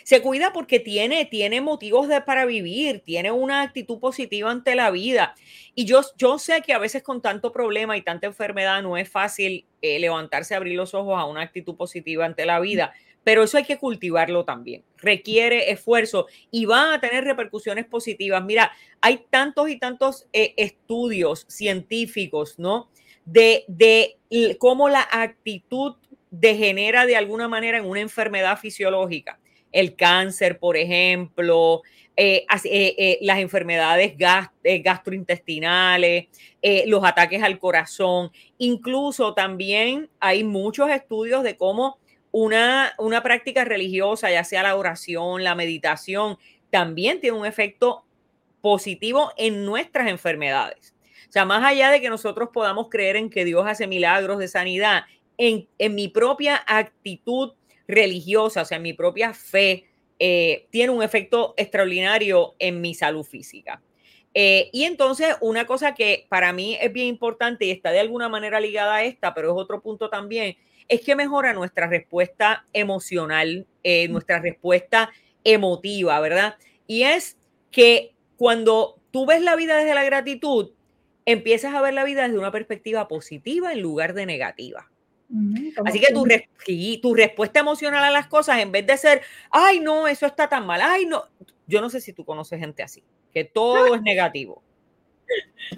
Se 0.05 0.23
cuida 0.23 0.53
porque 0.53 0.81
tiene, 0.81 1.25
tiene 1.25 1.61
motivos 1.61 2.09
para 2.25 2.45
vivir, 2.45 3.01
tiene 3.01 3.33
una 3.33 3.63
actitud 3.63 3.99
positiva 3.99 4.51
ante 4.51 4.75
la 4.75 4.91
vida. 4.91 5.35
Y 5.75 5.85
yo, 5.85 6.01
yo 6.17 6.39
sé 6.39 6.63
que 6.63 6.73
a 6.73 6.79
veces 6.79 7.03
con 7.03 7.21
tanto 7.21 7.53
problema 7.53 7.97
y 7.97 8.03
tanta 8.03 8.27
enfermedad 8.27 8.83
no 8.83 8.97
es 8.97 9.09
fácil 9.09 9.67
eh, 9.83 9.99
levantarse, 9.99 10.55
abrir 10.55 10.77
los 10.77 10.95
ojos 10.95 11.19
a 11.19 11.25
una 11.25 11.43
actitud 11.43 11.77
positiva 11.77 12.25
ante 12.25 12.47
la 12.47 12.61
vida, 12.61 12.93
pero 13.25 13.43
eso 13.43 13.59
hay 13.59 13.65
que 13.65 13.79
cultivarlo 13.79 14.45
también. 14.45 14.85
Requiere 14.97 15.71
esfuerzo 15.71 16.27
y 16.51 16.65
va 16.65 16.95
a 16.95 17.01
tener 17.01 17.25
repercusiones 17.25 17.87
positivas. 17.87 18.45
Mira, 18.45 18.73
hay 19.01 19.25
tantos 19.31 19.69
y 19.69 19.79
tantos 19.79 20.27
eh, 20.33 20.55
estudios 20.57 21.47
científicos, 21.49 22.59
¿no? 22.59 22.91
De, 23.25 23.65
de 23.69 24.17
cómo 24.59 24.89
la 24.89 25.07
actitud 25.11 25.97
degenera 26.31 27.07
de 27.07 27.17
alguna 27.17 27.49
manera 27.49 27.79
en 27.79 27.85
una 27.85 28.01
enfermedad 28.01 28.59
fisiológica. 28.59 29.40
El 29.73 29.97
cáncer, 29.97 30.59
por 30.59 30.77
ejemplo, 30.77 31.83
eh, 32.17 32.45
eh, 32.65 32.95
eh, 32.99 33.19
las 33.23 33.39
enfermedades 33.39 34.15
gastrointestinales, 34.63 36.27
los 36.87 37.05
ataques 37.05 37.43
al 37.43 37.59
corazón. 37.59 38.31
Incluso 38.59 39.33
también 39.33 40.11
hay 40.21 40.45
muchos 40.45 40.91
estudios 40.91 41.43
de 41.43 41.57
cómo 41.57 41.99
una, 42.33 42.93
una 42.99 43.23
práctica 43.23 43.65
religiosa, 43.65 44.31
ya 44.31 44.45
sea 44.45 44.63
la 44.63 44.77
oración, 44.77 45.45
la 45.45 45.55
meditación, 45.55 46.37
también 46.71 47.21
tiene 47.21 47.39
un 47.39 47.47
efecto 47.47 48.05
positivo 48.61 49.33
en 49.37 49.65
nuestras 49.65 50.09
enfermedades. 50.09 50.95
O 51.29 51.33
sea, 51.33 51.45
más 51.45 51.65
allá 51.65 51.91
de 51.91 52.01
que 52.01 52.11
nosotros 52.11 52.51
podamos 52.53 52.89
creer 52.91 53.17
en 53.17 53.31
que 53.31 53.45
Dios 53.45 53.65
hace 53.67 53.87
milagros 53.87 54.39
de 54.39 54.49
sanidad, 54.49 55.05
en, 55.39 55.69
mi 55.95 56.09
propia 56.09 56.63
actitud 56.67 57.53
religiosa, 57.91 58.63
o 58.63 58.65
sea, 58.65 58.79
mi 58.79 58.93
propia 58.93 59.35
fe, 59.35 59.87
eh, 60.19 60.67
tiene 60.71 60.93
un 60.93 61.03
efecto 61.03 61.55
extraordinario 61.57 62.55
en 62.59 62.81
mi 62.81 62.95
salud 62.95 63.25
física. 63.25 63.83
Eh, 64.35 64.71
y 64.73 64.85
entonces, 64.85 65.37
una 65.41 65.67
cosa 65.67 65.95
que 65.95 66.27
para 66.29 66.53
mí 66.53 66.77
es 66.81 66.93
bien 66.93 67.09
importante 67.09 67.65
y 67.65 67.71
está 67.71 67.91
de 67.91 68.01
alguna 68.01 68.29
manera 68.29 68.61
ligada 68.61 68.97
a 68.97 69.05
esta, 69.05 69.35
pero 69.35 69.49
es 69.49 69.55
otro 69.57 69.81
punto 69.81 70.09
también, 70.09 70.57
es 70.89 71.01
que 71.01 71.17
mejora 71.17 71.53
nuestra 71.53 71.87
respuesta 71.87 72.67
emocional, 72.73 73.67
eh, 73.83 74.09
nuestra 74.09 74.41
respuesta 74.41 75.11
emotiva, 75.43 76.21
¿verdad? 76.21 76.57
Y 76.87 77.03
es 77.05 77.39
que 77.71 78.15
cuando 78.37 79.01
tú 79.11 79.27
ves 79.27 79.41
la 79.41 79.57
vida 79.57 79.77
desde 79.77 79.95
la 79.95 80.05
gratitud, 80.05 80.73
empiezas 81.25 81.75
a 81.75 81.81
ver 81.81 81.95
la 81.95 82.05
vida 82.05 82.25
desde 82.25 82.39
una 82.39 82.53
perspectiva 82.53 83.09
positiva 83.09 83.73
en 83.73 83.81
lugar 83.81 84.15
de 84.15 84.27
negativa. 84.27 84.91
Así 85.85 86.01
que 86.01 86.13
tu, 86.13 86.27
tu, 87.01 87.15
respuesta 87.15 87.61
emocional 87.61 88.03
a 88.03 88.11
las 88.11 88.27
cosas, 88.27 88.59
en 88.59 88.73
vez 88.73 88.87
de 88.87 88.97
ser, 88.97 89.23
ay, 89.51 89.79
no, 89.79 90.09
eso 90.09 90.27
está 90.27 90.49
tan 90.49 90.67
mal, 90.67 90.81
ay, 90.83 91.07
no, 91.07 91.23
yo 91.67 91.81
no 91.81 91.89
sé 91.89 92.01
si 92.01 92.13
tú 92.13 92.25
conoces 92.25 92.59
gente 92.59 92.83
así, 92.83 93.05
que 93.33 93.45
todo 93.45 93.95
es 93.95 94.03
negativo. 94.03 94.63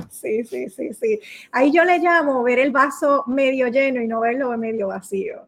Sí, 0.09 0.45
sí, 0.45 0.71
sí, 0.71 0.95
sí. 0.95 1.21
Ahí 1.51 1.71
yo 1.71 1.85
le 1.85 1.99
llamo 1.99 2.43
ver 2.43 2.59
el 2.59 2.71
vaso 2.71 3.25
medio 3.27 3.69
lleno 3.69 4.01
y 4.01 4.09
no 4.09 4.21
verlo 4.21 4.57
medio 4.57 4.89
vacío 4.89 5.47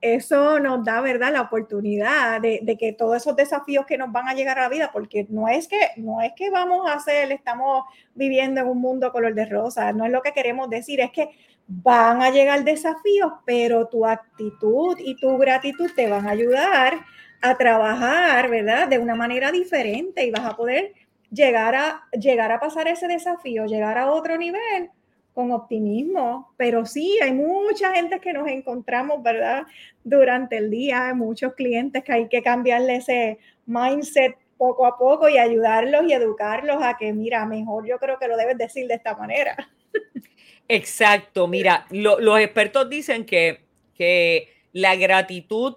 eso 0.00 0.58
nos 0.60 0.84
da, 0.84 1.00
¿verdad?, 1.00 1.32
la 1.32 1.42
oportunidad 1.42 2.40
de, 2.40 2.76
que 2.78 2.92
todos 2.92 3.16
esos 3.16 3.36
desafíos 3.36 3.84
que 3.86 3.98
nos 3.98 4.10
van 4.10 4.28
a 4.28 4.34
llegar 4.34 4.58
a 4.58 4.62
la 4.62 4.68
vida, 4.68 4.90
porque 4.92 5.26
no 5.28 5.48
es 5.48 5.68
que, 5.68 5.78
no 5.96 6.22
es 6.22 6.32
que 6.34 6.50
vamos 6.50 6.88
a 6.88 6.94
hacer, 6.94 7.30
estamos 7.32 7.84
viviendo 8.14 8.62
en 8.62 8.68
un 8.68 8.80
mundo 8.80 9.12
color 9.12 9.34
de 9.34 9.44
rosa, 9.44 9.92
no 9.92 10.06
es 10.06 10.12
lo 10.12 10.22
que 10.22 10.32
queremos 10.32 10.70
decir, 10.70 11.00
es 11.00 11.10
que 11.10 11.28
van 11.72 12.20
a 12.20 12.30
llegar 12.30 12.64
desafíos, 12.64 13.32
pero 13.46 13.86
tu 13.86 14.04
actitud 14.04 14.96
y 14.98 15.14
tu 15.16 15.38
gratitud 15.38 15.88
te 15.94 16.08
van 16.08 16.26
a 16.26 16.32
ayudar 16.32 17.00
a 17.40 17.56
trabajar, 17.56 18.50
¿verdad?, 18.50 18.88
de 18.88 18.98
una 18.98 19.14
manera 19.14 19.52
diferente 19.52 20.26
y 20.26 20.32
vas 20.32 20.44
a 20.44 20.56
poder 20.56 20.92
llegar 21.30 21.76
a, 21.76 22.02
llegar 22.12 22.50
a 22.50 22.58
pasar 22.58 22.88
ese 22.88 23.06
desafío, 23.06 23.66
llegar 23.66 23.98
a 23.98 24.10
otro 24.10 24.36
nivel 24.36 24.90
con 25.32 25.52
optimismo, 25.52 26.52
pero 26.56 26.84
sí, 26.84 27.16
hay 27.22 27.32
mucha 27.32 27.94
gente 27.94 28.18
que 28.18 28.32
nos 28.32 28.48
encontramos, 28.48 29.22
¿verdad? 29.22 29.62
Durante 30.02 30.56
el 30.56 30.70
día, 30.70 31.08
hay 31.08 31.14
muchos 31.14 31.54
clientes 31.54 32.02
que 32.02 32.12
hay 32.12 32.28
que 32.28 32.42
cambiarle 32.42 32.96
ese 32.96 33.38
mindset 33.64 34.36
poco 34.58 34.86
a 34.86 34.98
poco 34.98 35.28
y 35.28 35.38
ayudarlos 35.38 36.02
y 36.02 36.12
educarlos 36.12 36.82
a 36.82 36.96
que, 36.98 37.12
mira, 37.12 37.46
mejor 37.46 37.86
yo 37.86 37.98
creo 37.98 38.18
que 38.18 38.26
lo 38.26 38.36
debes 38.36 38.58
decir 38.58 38.88
de 38.88 38.94
esta 38.94 39.14
manera. 39.14 39.56
Exacto, 40.72 41.48
mira, 41.48 41.84
los 41.90 42.38
expertos 42.38 42.88
dicen 42.88 43.24
que, 43.24 43.64
que 43.92 44.54
la 44.72 44.94
gratitud 44.94 45.74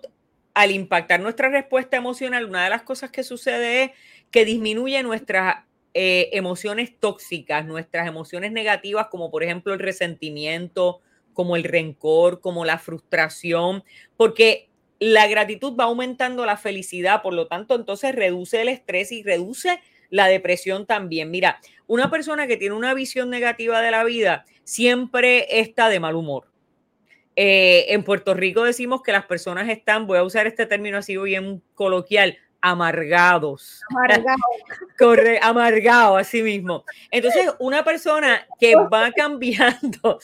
al 0.54 0.70
impactar 0.70 1.20
nuestra 1.20 1.50
respuesta 1.50 1.98
emocional, 1.98 2.46
una 2.46 2.66
de 2.66 2.70
las 2.70 2.84
cosas 2.84 3.10
que 3.10 3.24
sucede 3.24 3.86
es 3.86 3.92
que 4.30 4.46
disminuye 4.46 5.02
nuestra 5.02 5.66
eh, 5.96 6.30
emociones 6.34 6.96
tóxicas, 7.00 7.66
nuestras 7.66 8.08
emociones 8.08 8.52
negativas, 8.52 9.08
como 9.08 9.32
por 9.32 9.42
ejemplo 9.42 9.74
el 9.74 9.80
resentimiento, 9.80 11.02
como 11.34 11.56
el 11.56 11.64
rencor, 11.64 12.40
como 12.40 12.64
la 12.64 12.78
frustración, 12.78 13.84
porque 14.16 14.70
la 15.00 15.26
gratitud 15.26 15.76
va 15.76 15.86
aumentando 15.86 16.46
la 16.46 16.56
felicidad, 16.56 17.24
por 17.24 17.34
lo 17.34 17.48
tanto, 17.48 17.74
entonces 17.74 18.14
reduce 18.14 18.62
el 18.62 18.70
estrés 18.70 19.12
y 19.12 19.24
reduce 19.24 19.80
la 20.14 20.28
depresión 20.28 20.86
también. 20.86 21.32
Mira, 21.32 21.60
una 21.88 22.12
persona 22.12 22.46
que 22.46 22.56
tiene 22.56 22.76
una 22.76 22.94
visión 22.94 23.32
negativa 23.32 23.82
de 23.82 23.90
la 23.90 24.04
vida 24.04 24.46
siempre 24.64 25.60
está 25.60 25.90
de 25.90 26.00
mal 26.00 26.16
humor. 26.16 26.52
Eh, 27.36 27.86
en 27.90 28.04
Puerto 28.04 28.36
Rico 28.36 28.64
decimos 28.64 29.02
que 29.02 29.12
las 29.12 29.26
personas 29.26 29.68
están, 29.68 30.06
voy 30.06 30.20
a 30.20 30.24
usar 30.24 30.46
este 30.46 30.68
término 30.68 31.00
así 31.00 31.18
bien 31.18 31.64
coloquial, 31.74 32.38
amargados. 32.62 33.82
Amargado. 33.90 34.38
Corre, 35.00 35.40
amargado, 35.42 36.16
así 36.16 36.44
mismo. 36.44 36.86
Entonces, 37.10 37.52
una 37.58 37.84
persona 37.84 38.46
que 38.60 38.76
va 38.76 39.12
cambiando 39.16 40.20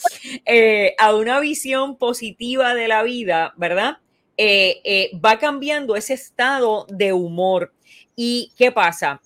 eh, 0.45 0.93
a 0.99 1.15
una 1.15 1.39
visión 1.39 1.97
positiva 1.97 2.75
de 2.75 2.87
la 2.87 3.01
vida, 3.01 3.55
¿verdad? 3.57 3.97
Eh, 4.37 4.81
eh, 4.83 5.11
va 5.19 5.39
cambiando 5.39 5.95
ese 5.95 6.13
estado 6.13 6.85
de 6.89 7.11
humor. 7.11 7.73
¿Y 8.15 8.53
qué 8.55 8.71
pasa? 8.71 9.19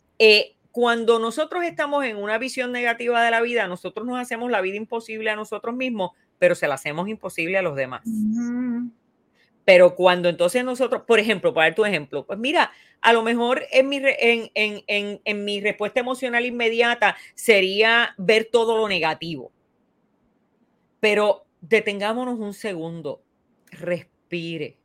Cuando 0.73 1.19
nosotros 1.19 1.63
estamos 1.65 2.03
en 2.03 2.17
una 2.17 2.39
visión 2.39 2.71
negativa 2.71 3.23
de 3.23 3.29
la 3.29 3.41
vida, 3.41 3.67
nosotros 3.67 4.07
nos 4.07 4.19
hacemos 4.19 4.49
la 4.49 4.59
vida 4.59 4.75
imposible 4.75 5.29
a 5.29 5.35
nosotros 5.35 5.75
mismos, 5.75 6.13
pero 6.39 6.55
se 6.55 6.67
la 6.67 6.73
hacemos 6.73 7.07
imposible 7.07 7.59
a 7.59 7.61
los 7.61 7.75
demás. 7.75 8.01
Pero 9.65 9.93
cuando 9.93 10.29
entonces 10.29 10.65
nosotros, 10.65 11.03
por 11.03 11.19
ejemplo, 11.19 11.53
para 11.53 11.67
dar 11.67 11.75
tu 11.75 11.85
ejemplo, 11.85 12.25
pues 12.25 12.39
mira, 12.39 12.71
a 13.01 13.13
lo 13.13 13.21
mejor 13.21 13.61
en 13.71 13.87
mi, 13.87 13.97
en, 14.03 14.49
en, 14.55 15.21
en, 15.23 15.45
mi 15.45 15.61
respuesta 15.61 15.99
emocional 15.99 16.43
inmediata 16.43 17.15
sería 17.35 18.15
ver 18.17 18.49
todo 18.51 18.75
lo 18.75 18.87
negativo. 18.87 19.51
Pero 20.99 21.45
detengámonos 21.61 22.39
un 22.39 22.55
segundo, 22.55 23.21
respire, 23.69 24.77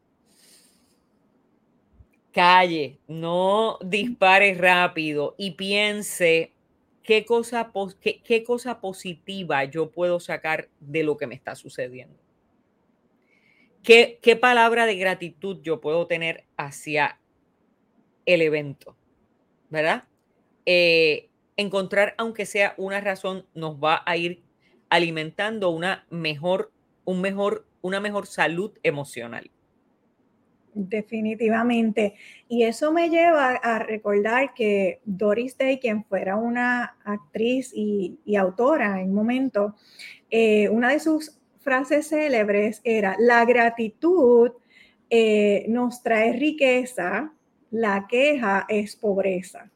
calle, 2.39 3.01
no 3.09 3.81
dispare 3.85 4.55
rápido 4.55 5.35
y 5.37 5.51
piense 5.53 6.53
qué 7.03 7.25
cosa, 7.25 7.73
qué, 8.01 8.23
qué 8.23 8.45
cosa 8.45 8.81
positiva 8.81 9.65
yo 9.65 9.91
puedo 9.91 10.21
sacar 10.21 10.69
de 10.79 11.03
lo 11.03 11.17
que 11.17 11.27
me 11.27 11.35
está 11.35 11.57
sucediendo. 11.57 12.17
¿Qué, 13.83 14.39
palabra 14.41 14.87
de 14.87 14.95
gratitud 14.95 15.59
yo 15.63 15.81
puedo 15.81 16.07
tener 16.07 16.45
hacia 16.57 17.19
el 18.25 18.43
evento? 18.43 18.95
¿Verdad? 19.69 20.05
Eh, 20.65 21.31
encontrar, 21.57 22.15
aunque 22.19 22.47
sea 22.47 22.75
una 22.77 23.01
razón, 23.01 23.47
nos 23.55 23.83
va 23.83 24.05
a 24.07 24.17
ir 24.17 24.45
alimentando 24.91 25.71
una 25.71 26.07
mejor, 26.09 26.71
un 27.05 27.21
mejor, 27.21 27.67
una 27.81 27.99
mejor 27.99 28.29
salud 28.29 28.79
emocional. 28.85 29.51
Definitivamente. 30.75 32.15
Y 32.49 32.63
eso 32.63 32.93
me 32.93 33.09
lleva 33.11 33.55
a 33.55 33.79
recordar 33.79 34.55
que 34.55 35.01
Doris 35.05 35.57
Day, 35.57 35.79
quien 35.79 36.05
fuera 36.05 36.37
una 36.37 36.97
actriz 37.05 37.73
y, 37.75 38.19
autora 38.37 39.01
en 39.01 39.09
un 39.09 39.15
momento, 39.15 39.75
eh, 40.31 40.69
una 40.69 40.91
de 40.91 41.01
sus 41.01 41.39
frases 41.59 42.09
célebres 42.09 42.81
era, 42.85 43.17
la 43.19 43.45
gratitud 43.45 44.53
eh, 45.11 45.65
nos 45.69 46.03
trae 46.03 46.33
riqueza, 46.33 47.33
la 47.71 48.07
queja 48.09 48.67
es 48.69 48.97
pobreza. 48.97 49.71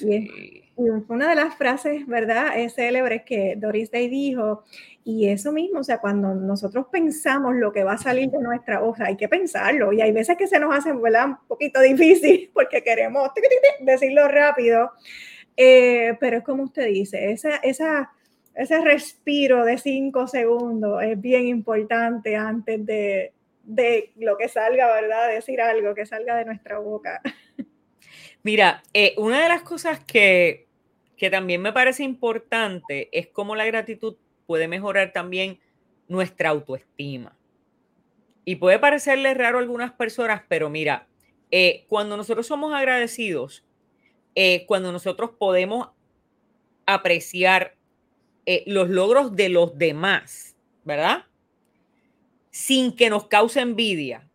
Y, 0.00 0.62
una 1.08 1.30
de 1.30 1.34
las 1.34 1.54
frases, 1.56 2.06
¿verdad? 2.06 2.58
Es 2.58 2.74
célebre 2.74 3.24
que 3.24 3.54
Doris 3.56 3.90
Day 3.90 4.08
dijo, 4.08 4.64
y 5.04 5.28
eso 5.28 5.50
mismo, 5.50 5.80
o 5.80 5.84
sea, 5.84 5.98
cuando 5.98 6.34
nosotros 6.34 6.86
pensamos 6.92 7.54
lo 7.54 7.72
que 7.72 7.82
va 7.82 7.92
a 7.92 7.98
salir 7.98 8.30
de 8.30 8.38
nuestra 8.38 8.82
hoja, 8.82 9.06
hay 9.06 9.16
que 9.16 9.28
pensarlo. 9.28 9.92
Y 9.92 10.02
hay 10.02 10.12
veces 10.12 10.36
que 10.36 10.46
se 10.46 10.60
nos 10.60 10.74
hace, 10.74 10.92
¿verdad? 10.92 11.26
Un 11.28 11.38
poquito 11.48 11.80
difícil 11.80 12.50
porque 12.54 12.82
queremos 12.82 13.30
decirlo 13.80 14.28
rápido. 14.28 14.90
Eh, 15.56 16.16
pero 16.20 16.38
es 16.38 16.44
como 16.44 16.64
usted 16.64 16.86
dice, 16.88 17.30
esa, 17.30 17.56
esa, 17.56 18.12
ese 18.54 18.80
respiro 18.82 19.64
de 19.64 19.78
cinco 19.78 20.26
segundos 20.26 21.02
es 21.02 21.18
bien 21.18 21.46
importante 21.46 22.36
antes 22.36 22.84
de, 22.84 23.32
de 23.62 24.12
lo 24.16 24.36
que 24.36 24.48
salga, 24.48 24.92
¿verdad? 24.92 25.28
Decir 25.28 25.60
algo 25.60 25.94
que 25.94 26.04
salga 26.04 26.36
de 26.36 26.44
nuestra 26.44 26.78
boca. 26.78 27.22
Mira, 28.46 28.84
eh, 28.94 29.12
una 29.16 29.42
de 29.42 29.48
las 29.48 29.62
cosas 29.62 29.98
que, 30.04 30.68
que 31.16 31.30
también 31.30 31.60
me 31.60 31.72
parece 31.72 32.04
importante 32.04 33.08
es 33.10 33.26
cómo 33.26 33.56
la 33.56 33.64
gratitud 33.64 34.14
puede 34.46 34.68
mejorar 34.68 35.12
también 35.12 35.58
nuestra 36.06 36.50
autoestima. 36.50 37.36
Y 38.44 38.54
puede 38.54 38.78
parecerle 38.78 39.34
raro 39.34 39.58
a 39.58 39.62
algunas 39.62 39.90
personas, 39.90 40.42
pero 40.46 40.70
mira, 40.70 41.08
eh, 41.50 41.86
cuando 41.88 42.16
nosotros 42.16 42.46
somos 42.46 42.72
agradecidos, 42.72 43.64
eh, 44.36 44.64
cuando 44.66 44.92
nosotros 44.92 45.30
podemos 45.36 45.88
apreciar 46.86 47.74
los 48.66 48.88
logros 48.88 49.34
de 49.34 49.48
los 49.48 49.76
demás, 49.76 50.56
¿verdad? 50.84 51.24
Sin 52.52 52.94
que 52.94 53.10
nos 53.10 53.26
cause 53.26 53.58
envidia. 53.58 54.30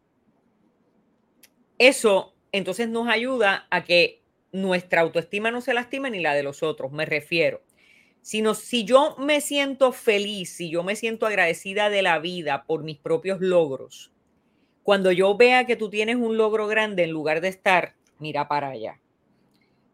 Eso 1.77 2.35
entonces 2.51 2.89
nos 2.89 3.07
ayuda 3.07 3.67
a 3.69 3.83
que 3.83 4.21
nuestra 4.51 5.01
autoestima 5.01 5.51
no 5.51 5.61
se 5.61 5.73
lastime 5.73 6.09
ni 6.11 6.19
la 6.19 6.33
de 6.33 6.43
los 6.43 6.63
otros, 6.63 6.91
me 6.91 7.05
refiero 7.05 7.61
sino 8.21 8.53
si 8.53 8.83
yo 8.85 9.15
me 9.17 9.41
siento 9.41 9.91
feliz, 9.91 10.53
si 10.55 10.69
yo 10.69 10.83
me 10.83 10.95
siento 10.95 11.25
agradecida 11.25 11.89
de 11.89 12.01
la 12.01 12.19
vida 12.19 12.63
por 12.65 12.83
mis 12.83 12.97
propios 12.97 13.41
logros, 13.41 14.11
cuando 14.83 15.11
yo 15.11 15.35
vea 15.35 15.65
que 15.65 15.75
tú 15.75 15.89
tienes 15.89 16.15
un 16.15 16.37
logro 16.37 16.67
grande, 16.67 17.03
en 17.03 17.11
lugar 17.11 17.41
de 17.41 17.49
estar, 17.49 17.95
mira 18.19 18.47
para 18.47 18.69
allá. 18.69 18.99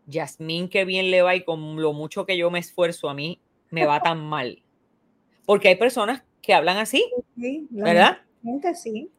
Yasmín, 0.05 0.69
qué 0.69 0.85
bien 0.85 1.11
le 1.11 1.21
va 1.21 1.35
y 1.35 1.43
con 1.43 1.81
lo 1.81 1.93
mucho 1.93 2.25
que 2.25 2.37
yo 2.37 2.49
me 2.49 2.59
esfuerzo 2.59 3.09
a 3.09 3.13
mí, 3.13 3.39
me 3.69 3.85
va 3.85 4.01
tan 4.01 4.23
mal. 4.25 4.61
Porque 5.45 5.69
hay 5.69 5.75
personas 5.75 6.23
que 6.41 6.53
hablan 6.53 6.77
así, 6.77 7.05
¿verdad? 7.35 8.19
Sí. 8.75 9.09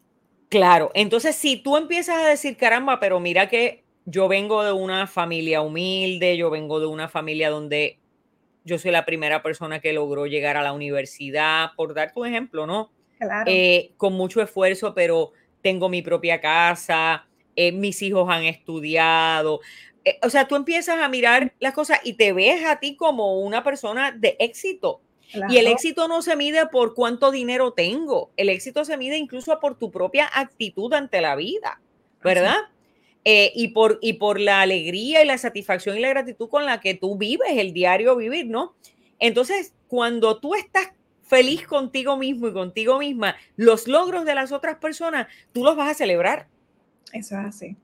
Claro, 0.49 0.91
entonces 0.95 1.37
si 1.37 1.57
tú 1.57 1.77
empiezas 1.77 2.17
a 2.17 2.29
decir, 2.29 2.57
caramba, 2.57 3.01
pero 3.01 3.21
mira 3.21 3.49
que 3.49 3.85
yo 4.07 4.29
vengo 4.29 4.65
de 4.65 4.73
una 4.73 5.07
familia 5.07 5.61
humilde, 5.61 6.37
yo 6.39 6.49
vengo 6.49 6.81
de 6.81 6.87
una 6.87 7.09
familia 7.09 7.51
donde 7.51 7.99
yo 8.65 8.79
soy 8.79 8.91
la 8.91 9.05
primera 9.05 9.43
persona 9.43 9.81
que 9.81 9.93
logró 9.93 10.27
llegar 10.27 10.57
a 10.57 10.63
la 10.63 10.73
universidad, 10.73 11.71
por 11.77 11.95
dar 11.95 12.13
tu 12.13 12.25
ejemplo, 12.25 12.67
¿no? 12.67 12.91
Claro. 13.19 13.51
Eh, 13.51 13.93
con 13.97 14.15
mucho 14.15 14.41
esfuerzo, 14.41 14.95
pero 14.95 15.33
tengo 15.61 15.89
mi 15.89 16.03
propia 16.03 16.41
casa, 16.41 17.27
eh, 17.57 17.73
mis 17.73 18.01
hijos 18.03 18.29
han 18.31 18.45
estudiado. 18.45 19.61
Eh, 20.05 20.19
o 20.23 20.31
sea, 20.31 20.49
tú 20.49 20.57
empiezas 20.57 20.99
a 21.01 21.09
mirar 21.09 21.53
las 21.59 21.75
cosas 21.75 22.01
y 22.05 22.15
te 22.15 22.33
ves 22.33 22.65
a 22.65 22.79
ti 22.79 22.97
como 22.97 23.41
una 23.41 23.63
persona 23.65 24.13
de 24.13 24.37
éxito. 24.39 25.03
Y 25.51 25.59
el 25.59 25.67
éxito 25.67 26.09
no 26.09 26.23
se 26.23 26.37
mide 26.37 26.67
por 26.67 26.95
cuánto 26.95 27.31
dinero 27.31 27.73
tengo, 27.73 28.31
el 28.37 28.49
éxito 28.49 28.85
se 28.85 28.97
mide 28.97 29.19
incluso 29.19 29.59
por 29.61 29.79
tu 29.79 29.91
propia 29.91 30.31
actitud 30.33 30.93
ante 30.95 31.21
la 31.21 31.37
vida, 31.37 31.81
¿verdad? 32.23 32.57
Eh, 33.25 33.53
y, 33.55 33.69
por, 33.69 33.99
y 34.01 34.15
por 34.15 34.41
la 34.41 34.63
alegría 34.63 35.23
y 35.23 35.27
la 35.27 35.37
satisfacción 35.37 35.99
y 35.99 36.01
la 36.01 36.09
gratitud 36.09 36.49
con 36.49 36.65
la 36.65 36.81
que 36.81 36.95
tú 36.95 37.19
vives 37.19 37.51
el 37.53 37.75
diario 37.75 38.17
vivir, 38.17 38.47
¿no? 38.47 38.75
Entonces, 39.19 39.75
cuando 39.87 40.39
tú 40.39 40.55
estás 40.55 40.93
feliz 41.25 41.67
contigo 41.67 42.17
mismo 42.17 42.49
y 42.49 42.53
contigo 42.55 42.99
misma, 42.99 43.37
los 43.57 43.87
logros 43.87 44.25
de 44.25 44.35
las 44.35 44.51
otras 44.51 44.77
personas, 44.77 45.27
tú 45.53 45.63
los 45.63 45.77
vas 45.77 45.91
a 45.91 45.95
celebrar. 45.95 46.49
Eso 47.13 47.39
es 47.39 47.45
así. 47.45 47.77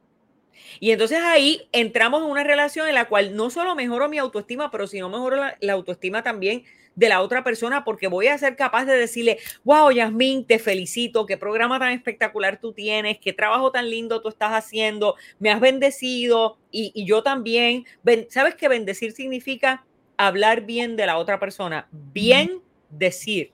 Y 0.80 0.92
entonces 0.92 1.18
ahí 1.22 1.68
entramos 1.72 2.22
en 2.22 2.30
una 2.30 2.44
relación 2.44 2.88
en 2.88 2.94
la 2.94 3.06
cual 3.06 3.36
no 3.36 3.50
solo 3.50 3.74
mejoro 3.74 4.08
mi 4.08 4.18
autoestima, 4.18 4.70
pero 4.70 4.86
sino 4.86 5.10
mejoro 5.10 5.36
la 5.60 5.72
autoestima 5.72 6.22
también 6.22 6.64
de 6.96 7.08
la 7.08 7.20
otra 7.20 7.42
persona 7.42 7.84
porque 7.84 8.06
voy 8.06 8.28
a 8.28 8.38
ser 8.38 8.56
capaz 8.56 8.84
de 8.84 8.96
decirle, 8.96 9.38
wow, 9.64 9.90
Yasmín, 9.90 10.44
te 10.44 10.58
felicito, 10.58 11.26
qué 11.26 11.36
programa 11.36 11.78
tan 11.78 11.92
espectacular 11.92 12.60
tú 12.60 12.72
tienes, 12.72 13.18
qué 13.18 13.32
trabajo 13.32 13.70
tan 13.70 13.90
lindo 13.90 14.20
tú 14.20 14.28
estás 14.28 14.52
haciendo, 14.52 15.16
me 15.38 15.50
has 15.50 15.60
bendecido 15.60 16.58
y, 16.70 17.04
yo 17.04 17.22
también. 17.22 17.84
¿Sabes 18.28 18.54
que 18.54 18.68
bendecir 18.68 19.12
significa 19.12 19.84
hablar 20.16 20.62
bien 20.62 20.96
de 20.96 21.06
la 21.06 21.18
otra 21.18 21.38
persona? 21.38 21.88
Bien 21.90 22.60
decir. 22.90 23.52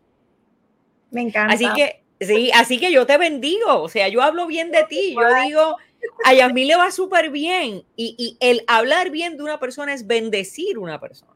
Me 1.11 1.23
encanta. 1.23 1.55
Así 1.55 1.67
que, 1.75 2.03
sí, 2.21 2.51
así 2.55 2.79
que 2.79 2.93
yo 2.93 3.07
te 3.07 3.19
bendigo, 3.19 3.83
o 3.83 3.89
sea, 3.89 4.09
yo 4.09 4.23
hablo 4.23 4.47
bien 4.47 4.71
de 4.71 4.85
ti, 4.85 5.15
yo 5.15 5.43
digo... 5.47 5.77
A 6.25 6.33
Yasmín 6.33 6.67
le 6.67 6.77
va 6.77 6.91
súper 6.91 7.31
bien 7.31 7.85
y, 7.95 8.15
y 8.17 8.39
el 8.41 8.65
hablar 8.67 9.11
bien 9.11 9.37
de 9.37 9.43
una 9.43 9.61
persona 9.61 9.93
es 9.93 10.07
bendecir 10.07 10.79
una 10.79 10.99
persona. 10.99 11.35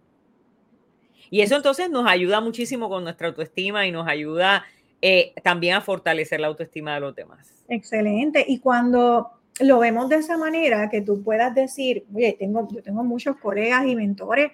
Y 1.31 1.41
eso 1.41 1.57
entonces 1.57 1.91
nos 1.91 2.07
ayuda 2.07 2.41
muchísimo 2.41 2.89
con 2.89 3.05
nuestra 3.05 3.29
autoestima 3.29 3.87
y 3.87 3.93
nos 3.93 4.07
ayuda 4.07 4.65
eh, 5.03 5.35
también 5.43 5.75
a 5.75 5.81
fortalecer 5.81 6.41
la 6.41 6.47
autoestima 6.47 6.95
de 6.95 7.01
los 7.01 7.15
demás. 7.15 7.65
Excelente. 7.69 8.45
Y 8.47 8.59
cuando 8.59 9.31
lo 9.61 9.79
vemos 9.79 10.09
de 10.09 10.17
esa 10.17 10.37
manera, 10.37 10.89
que 10.89 11.01
tú 11.01 11.23
puedas 11.23 11.55
decir, 11.55 12.05
oye, 12.15 12.37
tengo, 12.39 12.69
yo 12.71 12.83
tengo 12.83 13.05
muchos 13.05 13.37
colegas 13.37 13.87
y 13.87 13.95
mentores 13.95 14.51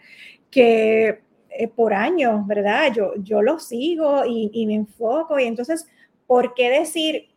que 0.51 1.21
eh, 1.51 1.69
por 1.69 1.95
años, 1.95 2.47
¿verdad? 2.47 2.93
Yo, 2.95 3.15
yo 3.17 3.43
los 3.43 3.65
sigo 3.65 4.25
y, 4.27 4.51
y 4.53 4.67
me 4.67 4.75
enfoco. 4.75 5.39
Y 5.39 5.45
entonces, 5.45 5.87
¿por 6.27 6.55
qué 6.55 6.71
decir, 6.71 7.29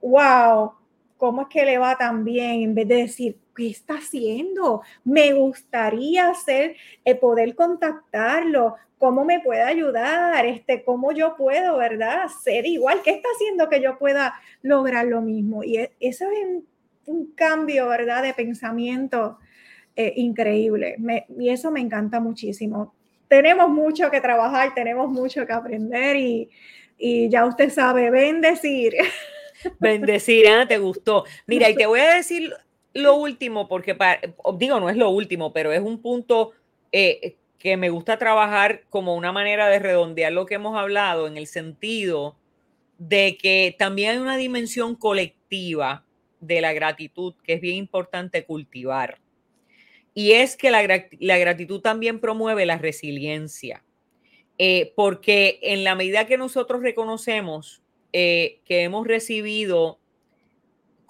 wow, 0.00 0.72
cómo 1.16 1.42
es 1.42 1.48
que 1.48 1.64
le 1.64 1.78
va 1.78 1.96
tan 1.96 2.24
bien 2.24 2.62
en 2.62 2.74
vez 2.74 2.88
de 2.88 2.96
decir, 2.96 3.36
¿qué 3.54 3.68
está 3.68 3.94
haciendo? 3.94 4.82
Me 5.04 5.32
gustaría 5.32 6.30
hacer, 6.30 6.76
eh, 7.04 7.14
poder 7.14 7.54
contactarlo, 7.54 8.76
cómo 8.98 9.24
me 9.24 9.40
puede 9.40 9.62
ayudar, 9.62 10.44
este, 10.46 10.84
cómo 10.84 11.12
yo 11.12 11.36
puedo, 11.36 11.78
¿verdad? 11.78 12.28
Ser 12.42 12.66
igual, 12.66 13.00
¿qué 13.02 13.10
está 13.10 13.28
haciendo 13.34 13.68
que 13.68 13.80
yo 13.80 13.98
pueda 13.98 14.34
lograr 14.62 15.06
lo 15.06 15.22
mismo? 15.22 15.64
Y 15.64 15.78
e, 15.78 15.92
eso 16.00 16.26
es 16.30 16.62
un, 17.06 17.32
cambio, 17.34 17.88
¿verdad? 17.88 18.22
De 18.22 18.34
pensamiento 18.34 19.38
eh, 19.96 20.12
increíble. 20.16 20.96
y 21.38 21.48
eso 21.48 21.70
me 21.72 21.80
encanta 21.80 22.20
muchísimo. 22.20 22.94
Tenemos 23.26 23.68
mucho 23.68 24.10
que 24.10 24.20
trabajar, 24.20 24.74
tenemos 24.74 25.10
mucho 25.10 25.44
que 25.46 25.52
aprender 25.52 26.16
y, 26.16 26.50
y 26.98 27.28
ya 27.28 27.46
usted 27.46 27.70
sabe, 27.70 28.10
bendecir. 28.10 28.94
Bendecir, 29.78 30.46
¿eh? 30.46 30.66
¿te 30.66 30.78
gustó? 30.78 31.24
Mira, 31.46 31.68
y 31.68 31.74
te 31.74 31.86
voy 31.86 32.00
a 32.00 32.14
decir 32.14 32.52
lo 32.92 33.16
último, 33.16 33.68
porque 33.68 33.96
digo, 34.58 34.80
no 34.80 34.90
es 34.90 34.96
lo 34.96 35.10
último, 35.10 35.52
pero 35.52 35.72
es 35.72 35.80
un 35.80 36.00
punto 36.02 36.52
eh, 36.92 37.36
que 37.58 37.76
me 37.76 37.90
gusta 37.90 38.18
trabajar 38.18 38.82
como 38.88 39.14
una 39.14 39.32
manera 39.32 39.68
de 39.68 39.78
redondear 39.78 40.32
lo 40.32 40.46
que 40.46 40.54
hemos 40.54 40.76
hablado 40.76 41.26
en 41.26 41.36
el 41.36 41.46
sentido 41.46 42.36
de 42.98 43.38
que 43.40 43.76
también 43.78 44.10
hay 44.10 44.18
una 44.18 44.36
dimensión 44.36 44.94
colectiva 44.94 46.04
de 46.40 46.60
la 46.60 46.72
gratitud 46.72 47.34
que 47.44 47.54
es 47.54 47.60
bien 47.60 47.76
importante 47.76 48.44
cultivar. 48.44 49.20
Y 50.12 50.32
es 50.32 50.56
que 50.56 50.70
la, 50.70 50.82
gratitud 51.38 51.80
también 51.80 52.18
promueve 52.18 52.66
la 52.66 52.78
resiliencia, 52.78 53.84
eh, 54.58 54.92
porque 54.96 55.60
en 55.62 55.84
la 55.84 55.94
medida 55.94 56.26
que 56.26 56.36
nosotros 56.36 56.82
reconocemos 56.82 57.82
eh, 58.12 58.60
que 58.64 58.82
hemos 58.82 59.06
recibido 59.06 59.99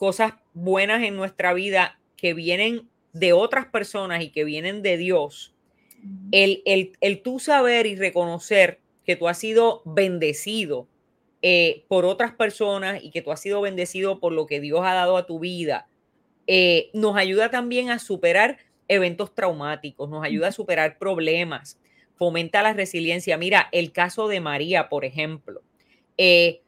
cosas 0.01 0.33
buenas 0.55 1.03
en 1.03 1.15
nuestra 1.15 1.53
vida 1.53 2.01
que 2.17 2.33
vienen 2.33 2.89
de 3.13 3.35
otras 3.35 3.67
personas 3.67 4.23
y 4.23 4.31
que 4.31 4.45
vienen 4.45 4.81
de 4.81 4.97
Dios, 4.97 5.55
el, 6.33 6.63
el, 6.65 7.21
tú 7.21 7.39
saber 7.39 7.85
y 7.85 7.97
reconocer 7.97 8.81
que 9.05 9.15
tú 9.15 9.29
has 9.29 9.37
sido 9.37 9.83
bendecido 9.85 10.89
eh, 11.43 11.85
por 11.87 12.07
otras 12.07 12.33
personas 12.33 13.05
y 13.05 13.11
que 13.11 13.21
tú 13.21 13.31
has 13.31 13.43
sido 13.43 13.61
bendecido 13.61 14.21
por 14.21 14.33
lo 14.33 14.47
que 14.47 14.59
Dios 14.59 14.81
ha 14.85 14.95
dado 14.95 15.19
a 15.19 15.27
tu 15.27 15.39
vida, 15.39 15.87
eh, 16.47 16.89
nos 16.95 17.15
ayuda 17.19 17.51
también 17.51 17.91
a 17.91 17.99
superar 17.99 18.57
eventos 18.89 19.35
traumáticos, 19.35 20.09
nos 20.09 20.25
ayuda 20.25 20.49
a 20.49 20.53
superar 20.53 20.97
problemas, 20.97 21.79
fomenta 22.15 22.63
la 22.63 22.73
resiliencia. 22.73 23.37
Mira, 23.37 23.69
el 23.71 23.93
caso 23.93 24.29
de 24.29 24.41
María, 24.41 24.89
por 24.89 25.05
ejemplo. 25.05 25.61
Eh, 26.17 26.63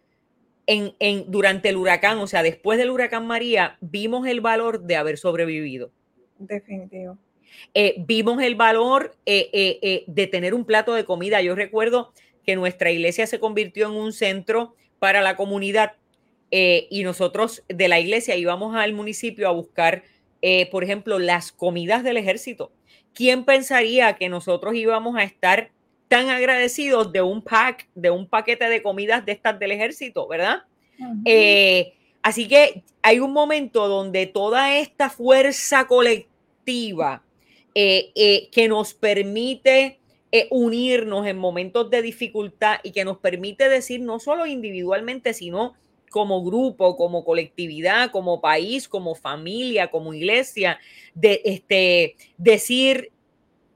en, 0.66 0.94
en, 0.98 1.30
durante 1.30 1.68
el 1.68 1.76
huracán, 1.76 2.18
o 2.18 2.26
sea, 2.26 2.42
después 2.42 2.78
del 2.78 2.90
huracán 2.90 3.26
María, 3.26 3.76
vimos 3.80 4.26
el 4.26 4.40
valor 4.40 4.82
de 4.82 4.96
haber 4.96 5.18
sobrevivido. 5.18 5.90
Definitivo. 6.38 7.18
Eh, 7.74 7.96
vimos 7.98 8.42
el 8.42 8.54
valor 8.54 9.16
eh, 9.26 9.50
eh, 9.52 10.04
de 10.06 10.26
tener 10.26 10.54
un 10.54 10.64
plato 10.64 10.94
de 10.94 11.04
comida. 11.04 11.42
Yo 11.42 11.54
recuerdo 11.54 12.12
que 12.44 12.56
nuestra 12.56 12.90
iglesia 12.90 13.26
se 13.26 13.38
convirtió 13.38 13.88
en 13.88 13.94
un 13.94 14.12
centro 14.12 14.74
para 14.98 15.20
la 15.20 15.36
comunidad 15.36 15.92
y 16.54 17.02
nosotros 17.02 17.64
de 17.66 17.88
la 17.88 17.98
iglesia 17.98 18.36
íbamos 18.36 18.76
al 18.76 18.92
municipio 18.92 19.48
a 19.48 19.52
buscar, 19.52 20.02
por 20.70 20.84
ejemplo, 20.84 21.18
las 21.18 21.50
comidas 21.50 22.04
del 22.04 22.18
ejército 22.18 22.72
¿quién 23.14 23.44
pensaría 23.44 24.14
que 24.14 24.28
nosotros 24.28 24.74
íbamos 24.74 25.16
a 25.16 25.22
estar 25.22 25.70
tan 26.12 26.28
agradecidos 26.28 27.10
de 27.10 27.22
un 27.22 27.40
pack, 27.40 27.88
de 27.94 28.10
un 28.10 28.26
paquete 28.26 28.68
de 28.68 28.82
comidas 28.82 29.24
de 29.24 29.32
estas 29.32 29.58
del 29.58 29.72
ejército, 29.72 30.28
verdad? 30.28 30.64
Eh, 31.24 31.94
así 32.20 32.46
que 32.48 32.82
hay 33.00 33.18
un 33.18 33.32
momento 33.32 33.88
donde 33.88 34.26
toda 34.26 34.76
esta 34.76 35.08
fuerza 35.08 35.86
colectiva 35.86 37.22
eh, 37.74 38.10
eh, 38.14 38.50
que 38.52 38.68
nos 38.68 38.92
permite 38.92 40.00
unirnos 40.50 41.26
en 41.26 41.38
momentos 41.38 41.88
de 41.88 42.02
dificultad 42.02 42.76
y 42.82 42.92
que 42.92 43.06
nos 43.06 43.16
permite 43.16 43.70
decir 43.70 44.02
no 44.02 44.20
solo 44.20 44.44
individualmente, 44.44 45.32
sino 45.32 45.72
como 46.10 46.44
grupo, 46.44 46.94
como 46.94 47.24
colectividad, 47.24 48.10
como 48.10 48.42
país, 48.42 48.86
como 48.86 49.14
familia, 49.14 49.90
como 49.90 50.12
iglesia, 50.12 50.78
de 51.14 51.40
este, 51.46 52.16
decir 52.36 53.12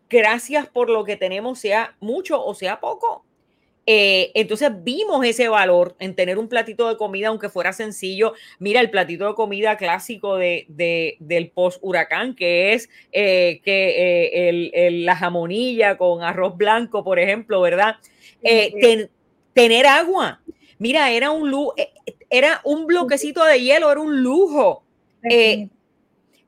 gracias 0.08 0.66
por 0.68 0.90
lo 0.90 1.04
que 1.04 1.16
tenemos, 1.16 1.58
sea 1.58 1.96
mucho 2.00 2.44
o 2.44 2.54
sea 2.54 2.80
poco. 2.80 3.24
Eh, 3.88 4.32
entonces 4.34 4.68
vimos 4.82 5.24
ese 5.24 5.48
valor 5.48 5.94
en 6.00 6.16
tener 6.16 6.38
un 6.38 6.48
platito 6.48 6.88
de 6.88 6.96
comida, 6.96 7.28
aunque 7.28 7.48
fuera 7.48 7.72
sencillo. 7.72 8.34
Mira, 8.58 8.80
el 8.80 8.90
platito 8.90 9.28
de 9.28 9.34
comida 9.34 9.76
clásico 9.76 10.36
de, 10.36 10.66
del 11.20 11.50
post 11.50 11.78
huracán, 11.82 12.34
que 12.34 12.72
es 12.72 12.90
eh, 13.12 13.60
que 13.64 14.70
eh, 14.74 14.90
la 14.90 15.14
jamonilla 15.14 15.96
con 15.96 16.22
arroz 16.24 16.56
blanco, 16.56 17.04
por 17.04 17.20
ejemplo, 17.20 17.60
¿verdad? 17.60 17.96
tener 19.52 19.86
agua. 19.86 20.42
Mira, 20.78 21.10
era 21.12 21.30
un, 21.30 21.70
era 22.28 22.60
un 22.64 22.86
bloquecito 22.86 23.44
de 23.44 23.62
hielo, 23.62 23.90
era 23.90 24.00
un 24.00 24.20
lujo. 24.22 24.82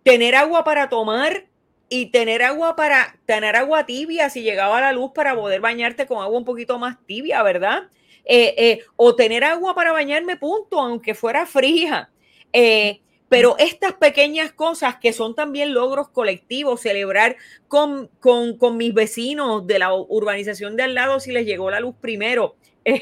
tener 0.02 0.34
agua 0.34 0.64
para 0.64 0.88
tomar 0.88 1.47
y 1.88 2.06
tener 2.06 2.42
agua 2.42 2.76
para 2.76 3.18
tener 3.26 3.56
agua 3.56 3.86
tibia 3.86 4.28
si 4.30 4.42
llegaba 4.42 4.80
la 4.80 4.92
luz 4.92 5.12
para 5.14 5.34
poder 5.34 5.60
bañarte 5.60 6.06
con 6.06 6.22
agua 6.22 6.38
un 6.38 6.44
poquito 6.44 6.78
más 6.78 6.96
tibia, 7.06 7.42
¿verdad? 7.42 7.88
Eh, 8.24 8.54
eh, 8.58 8.80
o 8.96 9.14
tener 9.16 9.42
agua 9.42 9.74
para 9.74 9.92
bañarme, 9.92 10.36
punto, 10.36 10.78
aunque 10.78 11.14
fuera 11.14 11.46
fría. 11.46 12.10
Eh, 12.52 13.00
pero 13.30 13.56
estas 13.58 13.94
pequeñas 13.94 14.52
cosas 14.52 14.96
que 14.96 15.12
son 15.12 15.34
también 15.34 15.74
logros 15.74 16.08
colectivos, 16.08 16.80
celebrar 16.80 17.36
con, 17.68 18.10
con, 18.20 18.76
mis 18.76 18.94
vecinos 18.94 19.66
de 19.66 19.78
la 19.78 19.92
urbanización 19.94 20.76
de 20.76 20.84
al 20.84 20.94
lado 20.94 21.20
si 21.20 21.32
les 21.32 21.44
llegó 21.44 21.70
la 21.70 21.80
luz 21.80 21.94
primero, 22.00 22.56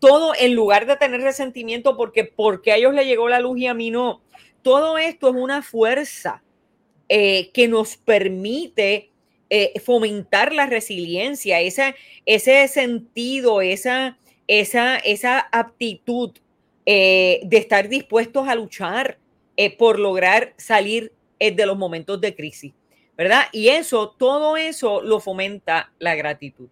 todo 0.00 0.32
en 0.38 0.54
lugar 0.54 0.86
de 0.86 0.96
tener 0.96 1.20
resentimiento 1.22 1.96
porque, 1.96 2.22
porque 2.24 2.70
a 2.70 2.76
ellos 2.76 2.94
les 2.94 3.06
llegó 3.06 3.28
la 3.28 3.40
luz 3.40 3.58
y 3.58 3.66
a 3.66 3.74
mí 3.74 3.90
no, 3.90 4.22
todo 4.62 4.96
esto 4.96 5.28
es 5.28 5.34
una 5.34 5.62
fuerza 5.62 6.43
eh, 7.16 7.52
que 7.52 7.68
nos 7.68 7.96
permite 7.96 9.10
eh, 9.48 9.78
fomentar 9.78 10.52
la 10.52 10.66
resiliencia, 10.66 11.60
ese 11.60 12.66
sentido, 12.66 13.60
esa, 13.62 14.18
esa, 14.48 14.96
esa 14.96 15.38
aptitud 15.52 16.32
eh, 16.86 17.38
de 17.44 17.56
estar 17.56 17.88
dispuestos 17.88 18.48
a 18.48 18.56
luchar 18.56 19.18
por 19.78 20.00
lograr 20.00 20.54
salir 20.56 21.12
de 21.38 21.66
los 21.66 21.78
momentos 21.78 22.20
de 22.20 22.34
crisis, 22.34 22.72
¿verdad? 23.16 23.44
Y 23.52 23.68
eso, 23.68 24.10
todo 24.18 24.56
eso 24.56 25.00
lo 25.00 25.20
fomenta 25.20 25.92
la 26.00 26.16
gratitud. 26.16 26.66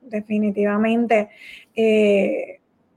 Definitivamente 0.00 1.28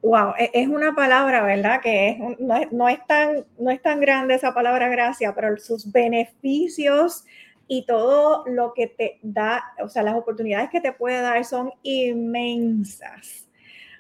wow, 0.06 0.34
e, 0.38 0.52
es 0.54 0.68
una 0.68 0.94
palabra, 0.94 1.44
¿verdad? 1.44 1.82
Que 1.82 2.36
no, 2.40 2.88
es, 2.88 3.06
tan, 3.08 3.46
no 3.58 3.72
es 3.72 3.82
tan 3.82 4.00
grande 4.00 4.36
esa 4.36 4.54
palabra 4.54 4.88
gracia, 4.88 5.34
pero 5.34 5.58
sus 5.58 5.92
beneficios 5.92 7.26
y 7.68 7.86
todo 7.88 8.44
lo 8.46 8.74
que 8.74 8.88
te 8.88 9.18
da, 9.24 9.64
o 9.84 9.90
sea, 9.90 10.04
las 10.04 10.16
oportunidades 10.16 10.70
que 10.70 10.82
te 10.82 10.92
puede 10.92 11.22
dar 11.22 11.44
son 11.44 11.72
inmensas. 11.82 13.48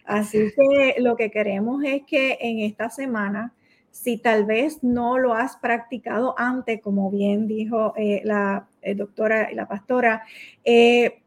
Así 0.05 0.51
que 0.55 0.95
lo 0.99 1.15
que 1.15 1.31
queremos 1.31 1.83
es 1.83 2.03
que 2.03 2.37
en 2.39 2.59
esta 2.59 2.91
semana, 2.91 3.53
si 3.89 4.17
tal 4.17 4.45
vez 4.45 4.83
no 4.83 5.17
lo 5.17 5.33
has 5.33 5.57
practicado 5.57 6.35
antes, 6.37 6.79
como 6.81 7.09
bien 7.09 7.47
dijo 7.47 7.93
eh, 7.97 8.21
la 8.23 8.67
doctora 8.95 9.51
y 9.51 9.55
la 9.55 9.67
pastora, 9.67 10.23
eh, 10.63 11.23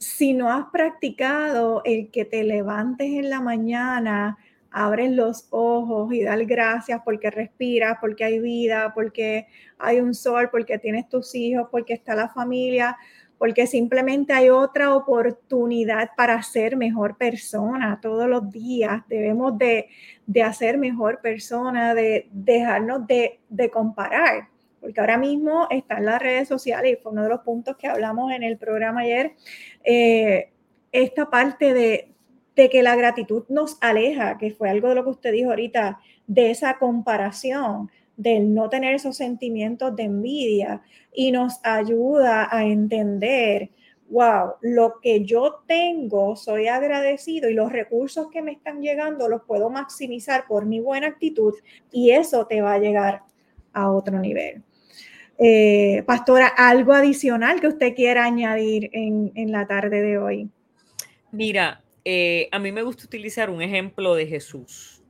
si 0.00 0.32
no 0.32 0.50
has 0.50 0.66
practicado 0.70 1.82
el 1.84 2.10
que 2.10 2.24
te 2.24 2.42
levantes 2.42 3.06
en 3.06 3.28
la 3.28 3.40
mañana, 3.42 4.38
abres 4.70 5.10
los 5.10 5.46
ojos 5.50 6.12
y 6.14 6.22
dar 6.22 6.42
gracias 6.46 7.02
porque 7.04 7.30
respiras, 7.30 7.98
porque 8.00 8.24
hay 8.24 8.38
vida, 8.38 8.92
porque 8.94 9.46
hay 9.78 10.00
un 10.00 10.14
sol, 10.14 10.48
porque 10.50 10.78
tienes 10.78 11.06
tus 11.10 11.34
hijos, 11.34 11.68
porque 11.70 11.92
está 11.92 12.14
la 12.14 12.30
familia, 12.30 12.96
porque 13.36 13.66
simplemente 13.66 14.32
hay 14.32 14.48
otra 14.48 14.94
oportunidad 14.94 16.10
para 16.16 16.42
ser 16.42 16.78
mejor 16.78 17.18
persona 17.18 17.98
todos 18.00 18.26
los 18.26 18.50
días. 18.50 19.02
Debemos 19.06 19.58
de, 19.58 19.88
de 20.26 20.42
hacer 20.42 20.78
mejor 20.78 21.20
persona, 21.20 21.94
de 21.94 22.26
dejarnos 22.32 23.06
de, 23.06 23.38
de 23.50 23.70
comparar 23.70 24.48
porque 24.80 25.00
ahora 25.00 25.18
mismo 25.18 25.66
está 25.70 25.98
en 25.98 26.06
las 26.06 26.20
redes 26.20 26.48
sociales 26.48 26.92
y 26.92 27.02
fue 27.02 27.12
uno 27.12 27.24
de 27.24 27.28
los 27.28 27.40
puntos 27.40 27.76
que 27.76 27.86
hablamos 27.86 28.32
en 28.32 28.42
el 28.42 28.56
programa 28.56 29.02
ayer, 29.02 29.32
eh, 29.84 30.50
esta 30.92 31.30
parte 31.30 31.74
de, 31.74 32.06
que 32.54 32.82
la 32.82 32.94
gratitud 32.94 33.44
nos 33.48 33.78
aleja, 33.80 34.36
que 34.36 34.50
fue 34.50 34.68
algo 34.68 34.90
de 34.90 34.96
lo 34.96 35.04
que 35.04 35.10
usted 35.10 35.32
dijo 35.32 35.48
ahorita, 35.48 35.98
de 36.26 36.50
esa 36.50 36.76
comparación, 36.76 37.90
de 38.18 38.38
no 38.40 38.68
tener 38.68 38.94
esos 38.94 39.16
sentimientos 39.16 39.96
de 39.96 40.02
envidia 40.02 40.82
y 41.10 41.32
nos 41.32 41.58
ayuda 41.64 42.54
a 42.54 42.66
entender, 42.66 43.70
wow, 44.10 44.56
lo 44.60 45.00
que 45.00 45.24
yo 45.24 45.62
tengo, 45.66 46.36
soy 46.36 46.66
agradecido 46.66 47.48
y 47.48 47.54
los 47.54 47.72
recursos 47.72 48.28
que 48.30 48.42
me 48.42 48.52
están 48.52 48.82
llegando 48.82 49.26
los 49.26 49.44
puedo 49.44 49.70
maximizar 49.70 50.46
por 50.46 50.66
mi 50.66 50.80
buena 50.80 51.06
actitud 51.06 51.54
y 51.90 52.10
eso 52.10 52.46
te 52.46 52.60
va 52.60 52.74
a 52.74 52.78
llegar 52.78 53.22
a 53.72 53.90
otro 53.90 54.18
nivel. 54.18 54.62
Eh, 55.42 56.02
pastora, 56.06 56.48
¿algo 56.48 56.92
adicional 56.92 57.62
que 57.62 57.68
usted 57.68 57.94
quiera 57.94 58.26
añadir 58.26 58.90
en, 58.92 59.50
la 59.50 59.66
tarde 59.66 60.02
de 60.02 60.18
hoy? 60.18 60.50
Mira, 61.32 61.82
eh, 62.04 62.50
a 62.52 62.58
mí 62.58 62.72
me 62.72 62.82
gusta 62.82 63.06
utilizar 63.06 63.48
un 63.48 63.62
ejemplo 63.62 64.14
de 64.14 64.26
Jesús. 64.26 65.02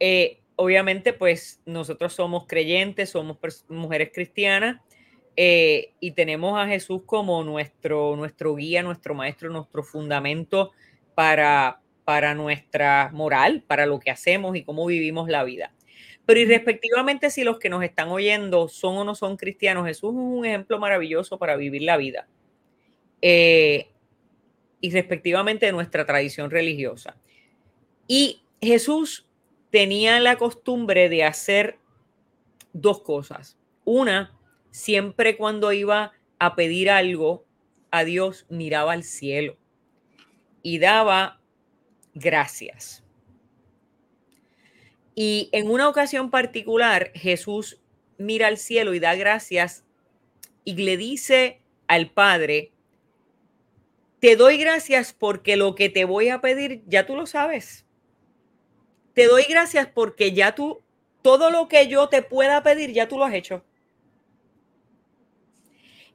Eh, 0.00 0.40
obviamente, 0.56 1.12
pues 1.12 1.60
nosotros 1.66 2.14
somos 2.14 2.46
creyentes, 2.46 3.10
somos 3.10 3.36
mujeres 3.68 4.10
cristianas 4.14 4.80
y 5.40 6.10
tenemos 6.16 6.58
a 6.58 6.66
Jesús 6.66 7.02
como 7.06 7.44
nuestro, 7.44 8.16
nuestro 8.16 8.56
guía, 8.56 8.82
nuestro 8.82 9.14
maestro, 9.14 9.50
nuestro 9.50 9.84
fundamento 9.84 10.72
para, 11.14 11.80
para 12.04 12.34
nuestra 12.34 13.10
moral, 13.12 13.62
para 13.64 13.86
lo 13.86 14.00
que 14.00 14.10
hacemos 14.10 14.56
y 14.56 14.64
cómo 14.64 14.86
vivimos 14.86 15.28
la 15.28 15.44
vida. 15.44 15.72
Pero 16.28 16.40
irrespectivamente 16.40 17.30
si 17.30 17.42
los 17.42 17.58
que 17.58 17.70
nos 17.70 17.82
están 17.82 18.10
oyendo 18.10 18.68
son 18.68 18.98
o 18.98 19.04
no 19.04 19.14
son 19.14 19.38
cristianos, 19.38 19.86
Jesús 19.86 20.10
es 20.10 20.20
un 20.20 20.44
ejemplo 20.44 20.78
maravilloso 20.78 21.38
para 21.38 21.56
vivir 21.56 21.80
la 21.80 21.96
vida. 21.96 22.28
Eh, 23.22 23.88
y 24.82 24.90
respectivamente 24.90 25.64
de 25.64 25.72
nuestra 25.72 26.04
tradición 26.04 26.50
religiosa. 26.50 27.16
Y 28.06 28.42
Jesús 28.60 29.26
tenía 29.70 30.20
la 30.20 30.36
costumbre 30.36 31.08
de 31.08 31.24
hacer 31.24 31.78
dos 32.74 33.00
cosas. 33.00 33.56
Una, 33.86 34.38
siempre 34.70 35.38
cuando 35.38 35.72
iba 35.72 36.12
a 36.38 36.56
pedir 36.56 36.90
algo 36.90 37.46
a 37.90 38.04
Dios, 38.04 38.44
miraba 38.50 38.92
al 38.92 39.02
cielo 39.02 39.56
y 40.62 40.78
daba 40.78 41.40
gracias. 42.12 43.02
Y 45.20 45.48
en 45.50 45.68
una 45.68 45.88
ocasión 45.88 46.30
particular, 46.30 47.10
Jesús 47.12 47.80
mira 48.18 48.46
al 48.46 48.56
cielo 48.56 48.94
y 48.94 49.00
da 49.00 49.16
gracias 49.16 49.84
y 50.62 50.74
le 50.74 50.96
dice 50.96 51.60
al 51.88 52.12
Padre, 52.12 52.70
te 54.20 54.36
doy 54.36 54.58
gracias 54.58 55.12
porque 55.12 55.56
lo 55.56 55.74
que 55.74 55.88
te 55.88 56.04
voy 56.04 56.28
a 56.28 56.40
pedir 56.40 56.84
ya 56.86 57.04
tú 57.04 57.16
lo 57.16 57.26
sabes. 57.26 57.84
Te 59.12 59.26
doy 59.26 59.42
gracias 59.48 59.88
porque 59.88 60.34
ya 60.34 60.54
tú, 60.54 60.84
todo 61.20 61.50
lo 61.50 61.66
que 61.66 61.88
yo 61.88 62.08
te 62.08 62.22
pueda 62.22 62.62
pedir, 62.62 62.92
ya 62.92 63.08
tú 63.08 63.18
lo 63.18 63.24
has 63.24 63.34
hecho. 63.34 63.64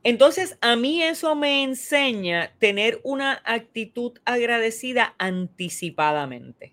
Entonces, 0.03 0.57
a 0.61 0.77
mí 0.77 1.03
eso 1.03 1.35
me 1.35 1.61
enseña 1.63 2.55
tener 2.57 3.01
una 3.03 3.41
actitud 3.43 4.17
agradecida 4.23 5.13
anticipadamente. 5.17 6.72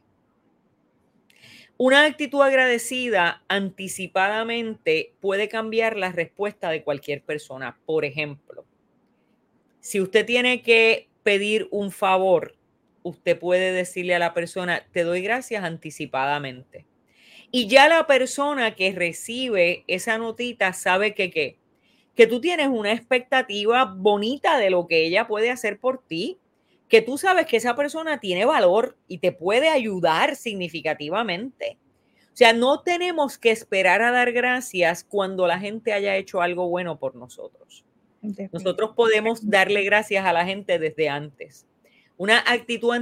Una 1.83 2.05
actitud 2.05 2.43
agradecida 2.43 3.43
anticipadamente 3.49 5.15
puede 5.19 5.49
cambiar 5.49 5.97
la 5.97 6.13
respuesta 6.13 6.69
de 6.69 6.83
cualquier 6.83 7.23
persona. 7.23 7.81
Por 7.87 8.05
ejemplo, 8.05 8.67
si 9.81 9.99
usted 9.99 10.27
tiene 10.27 10.61
que 10.61 11.09
pedir 11.23 11.69
un 11.71 11.91
favor, 11.91 12.55
usted 13.03 13.39
puede 13.39 13.73
decirle 13.73 14.15
a 14.15 14.19
la 14.19 14.35
persona, 14.35 14.85
te 14.93 15.05
doy 15.05 15.23
gracias 15.23 15.65
anticipadamente. 15.65 16.85
Y 17.51 17.67
ya 17.67 17.89
la 17.89 18.07
persona 18.07 18.75
que 18.75 18.93
recibe 18.93 19.85
esa 19.87 20.19
notita 20.19 20.75
sabe 20.75 21.15
que, 21.15 21.57
que 22.15 22.27
tú 22.27 22.43
tienes 22.43 22.69
una 22.69 22.93
expectativa 22.93 23.87
bonita 23.87 24.59
de 24.59 24.69
lo 24.69 24.87
que 24.87 25.07
ella 25.07 25.27
puede 25.27 25.51
hacer 25.51 25.81
por 25.81 26.07
ti, 26.07 26.37
que 26.91 27.01
tú 27.01 27.17
sabes 27.17 27.47
que 27.47 27.57
esa 27.57 27.77
persona 27.77 28.19
tiene 28.19 28.45
valor 28.45 28.99
y 29.07 29.19
te 29.19 29.31
puede 29.31 29.69
ayudar 29.69 30.35
significativamente. 30.35 31.79
O 32.33 32.37
sea, 32.37 32.53
no 32.53 32.83
tenemos 32.83 33.39
que 33.39 33.53
esperar 33.53 34.03
a 34.03 34.11
dar 34.11 34.33
gracias 34.33 35.05
cuando 35.05 35.47
la 35.47 35.61
gente 35.61 35.93
haya 35.93 36.17
hecho 36.17 36.43
algo 36.43 36.69
bueno 36.69 36.99
por 36.99 37.15
nosotros. 37.15 37.85
Nosotros 38.53 38.91
podemos 38.97 39.49
darle 39.49 39.85
gracias 39.85 40.27
a 40.27 40.33
la 40.33 40.45
gente 40.45 40.79
desde 40.79 41.09
antes. 41.09 41.65
Una 42.17 42.41
actitud 42.47 42.93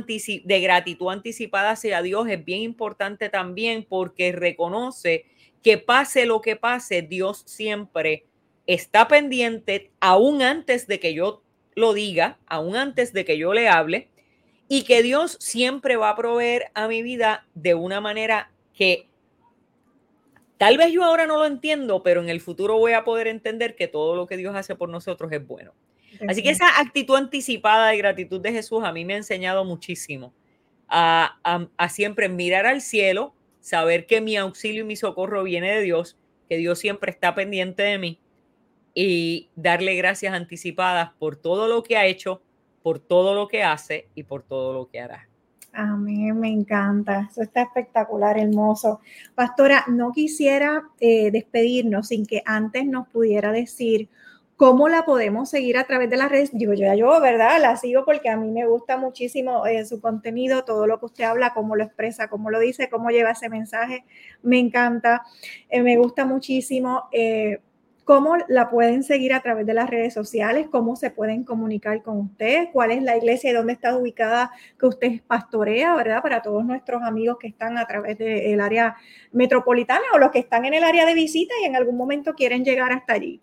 de 0.44 0.60
gratitud 0.60 1.10
anticipada 1.10 1.70
hacia 1.70 2.02
Dios 2.02 2.28
es 2.28 2.44
bien 2.44 2.60
importante 2.60 3.30
también 3.30 3.86
porque 3.88 4.32
reconoce 4.32 5.24
que 5.62 5.78
pase 5.78 6.26
lo 6.26 6.40
que 6.40 6.56
pase, 6.56 7.02
Dios 7.02 7.42
siempre 7.46 8.26
está 8.66 9.08
pendiente 9.08 9.90
aún 9.98 10.42
antes 10.42 10.86
de 10.86 11.00
que 11.00 11.14
yo 11.14 11.42
lo 11.78 11.94
diga, 11.94 12.38
aún 12.46 12.76
antes 12.76 13.12
de 13.12 13.24
que 13.24 13.38
yo 13.38 13.54
le 13.54 13.68
hable, 13.68 14.08
y 14.68 14.82
que 14.82 15.02
Dios 15.02 15.38
siempre 15.40 15.96
va 15.96 16.10
a 16.10 16.16
proveer 16.16 16.70
a 16.74 16.88
mi 16.88 17.02
vida 17.02 17.46
de 17.54 17.74
una 17.74 18.00
manera 18.00 18.50
que 18.74 19.08
tal 20.58 20.76
vez 20.76 20.92
yo 20.92 21.04
ahora 21.04 21.26
no 21.26 21.38
lo 21.38 21.46
entiendo, 21.46 22.02
pero 22.02 22.20
en 22.20 22.28
el 22.28 22.40
futuro 22.40 22.76
voy 22.76 22.92
a 22.92 23.04
poder 23.04 23.28
entender 23.28 23.76
que 23.76 23.88
todo 23.88 24.14
lo 24.14 24.26
que 24.26 24.36
Dios 24.36 24.54
hace 24.54 24.74
por 24.74 24.90
nosotros 24.90 25.32
es 25.32 25.46
bueno. 25.46 25.72
Así 26.28 26.42
que 26.42 26.50
esa 26.50 26.80
actitud 26.80 27.16
anticipada 27.16 27.88
de 27.88 27.96
gratitud 27.96 28.40
de 28.40 28.52
Jesús 28.52 28.82
a 28.84 28.92
mí 28.92 29.04
me 29.04 29.14
ha 29.14 29.18
enseñado 29.18 29.64
muchísimo 29.64 30.34
a, 30.88 31.38
a, 31.76 31.88
siempre 31.88 32.28
mirar 32.28 32.66
al 32.66 32.80
cielo, 32.80 33.34
saber 33.60 34.06
que 34.06 34.20
mi 34.20 34.36
auxilio 34.36 34.82
y 34.82 34.86
mi 34.86 34.96
socorro 34.96 35.44
viene 35.44 35.70
de 35.70 35.82
Dios, 35.82 36.16
que 36.48 36.56
Dios 36.56 36.78
siempre 36.78 37.10
está 37.10 37.34
pendiente 37.34 37.82
de 37.82 37.98
mí 37.98 38.18
y 38.94 39.48
darle 39.56 39.94
gracias 39.94 40.34
anticipadas 40.34 41.10
por 41.18 41.36
todo 41.36 41.68
lo 41.68 41.82
que 41.82 41.96
ha 41.96 42.06
hecho, 42.06 42.42
por 42.82 42.98
todo 42.98 43.34
lo 43.34 43.48
que 43.48 43.62
hace 43.62 44.08
y 44.14 44.24
por 44.24 44.42
todo 44.42 44.72
lo 44.72 44.88
que 44.88 45.00
hará. 45.00 45.28
Amén, 45.72 46.38
me 46.38 46.50
encanta. 46.50 47.28
Eso 47.30 47.42
está 47.42 47.62
espectacular, 47.62 48.38
hermoso. 48.38 49.00
Pastora, 49.34 49.84
no 49.88 50.12
quisiera 50.12 50.82
eh, 50.98 51.30
despedirnos 51.30 52.08
sin 52.08 52.26
que 52.26 52.42
antes 52.44 52.86
nos 52.86 53.06
pudiera 53.08 53.52
decir 53.52 54.08
¿Cómo 54.58 54.88
la 54.88 55.04
podemos 55.04 55.50
seguir 55.50 55.78
a 55.78 55.84
través 55.84 56.10
de 56.10 56.16
las 56.16 56.32
redes? 56.32 56.50
Yo 56.52 56.72
ya 56.72 56.96
yo, 56.96 57.20
¿verdad? 57.20 57.60
La 57.60 57.76
sigo 57.76 58.04
porque 58.04 58.28
a 58.28 58.36
mí 58.36 58.50
me 58.50 58.66
gusta 58.66 58.96
muchísimo 58.96 59.64
eh, 59.66 59.84
su 59.84 60.00
contenido, 60.00 60.64
todo 60.64 60.88
lo 60.88 60.98
que 60.98 61.06
usted 61.06 61.22
habla, 61.22 61.54
cómo 61.54 61.76
lo 61.76 61.84
expresa, 61.84 62.26
cómo 62.26 62.50
lo 62.50 62.58
dice, 62.58 62.88
cómo 62.90 63.10
lleva 63.10 63.30
ese 63.30 63.48
mensaje. 63.48 64.04
Me 64.42 64.58
encanta, 64.58 65.22
eh, 65.68 65.80
me 65.80 65.96
gusta 65.96 66.24
muchísimo. 66.24 67.04
Eh, 67.12 67.60
¿Cómo 68.08 68.38
la 68.48 68.70
pueden 68.70 69.02
seguir 69.02 69.34
a 69.34 69.42
través 69.42 69.66
de 69.66 69.74
las 69.74 69.90
redes 69.90 70.14
sociales? 70.14 70.66
¿Cómo 70.70 70.96
se 70.96 71.10
pueden 71.10 71.44
comunicar 71.44 72.02
con 72.02 72.16
usted? 72.20 72.68
¿Cuál 72.72 72.90
es 72.90 73.02
la 73.02 73.18
iglesia 73.18 73.50
y 73.50 73.52
dónde 73.52 73.74
está 73.74 73.94
ubicada 73.98 74.50
que 74.80 74.86
usted 74.86 75.20
pastorea, 75.26 75.94
verdad? 75.94 76.22
Para 76.22 76.40
todos 76.40 76.64
nuestros 76.64 77.02
amigos 77.02 77.36
que 77.38 77.48
están 77.48 77.76
a 77.76 77.86
través 77.86 78.16
del 78.16 78.62
área 78.62 78.96
metropolitana 79.30 80.06
o 80.14 80.18
los 80.18 80.30
que 80.30 80.38
están 80.38 80.64
en 80.64 80.72
el 80.72 80.84
área 80.84 81.04
de 81.04 81.12
visita 81.12 81.52
y 81.60 81.66
en 81.66 81.76
algún 81.76 81.98
momento 81.98 82.32
quieren 82.32 82.64
llegar 82.64 82.92
hasta 82.92 83.12
allí. 83.12 83.42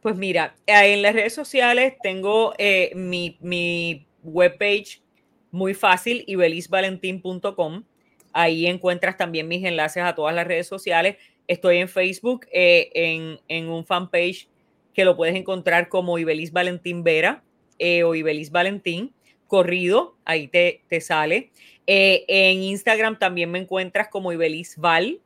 Pues 0.00 0.16
mira, 0.16 0.56
en 0.66 1.00
las 1.00 1.14
redes 1.14 1.32
sociales 1.32 1.94
tengo 2.02 2.52
eh, 2.58 2.90
mi, 2.96 3.38
mi 3.40 4.08
webpage 4.24 5.04
muy 5.52 5.72
fácil, 5.72 6.24
ibelisvalentín.com. 6.26 7.84
Ahí 8.32 8.66
encuentras 8.66 9.16
también 9.16 9.46
mis 9.46 9.64
enlaces 9.64 10.02
a 10.02 10.16
todas 10.16 10.34
las 10.34 10.48
redes 10.48 10.66
sociales. 10.66 11.16
Estoy 11.46 11.78
en 11.78 11.88
Facebook, 11.88 12.46
eh, 12.52 12.90
en, 12.94 13.40
en, 13.48 13.68
un 13.68 13.84
fanpage 13.84 14.48
que 14.92 15.04
lo 15.04 15.16
puedes 15.16 15.34
encontrar 15.34 15.88
como 15.88 16.18
Ibelis 16.18 16.52
Valentín 16.52 17.04
Vera 17.04 17.42
eh, 17.78 18.02
o 18.04 18.14
Ibelis 18.14 18.50
Valentín 18.50 19.12
corrido, 19.46 20.16
ahí 20.24 20.48
te, 20.48 20.82
te 20.88 21.00
sale. 21.00 21.50
en 21.86 22.62
Instagram 22.62 23.18
también 23.18 23.50
me 23.50 23.58
encuentras 23.58 24.08
como 24.08 24.32
Ibelis 24.32 24.76
Val. 24.78 25.20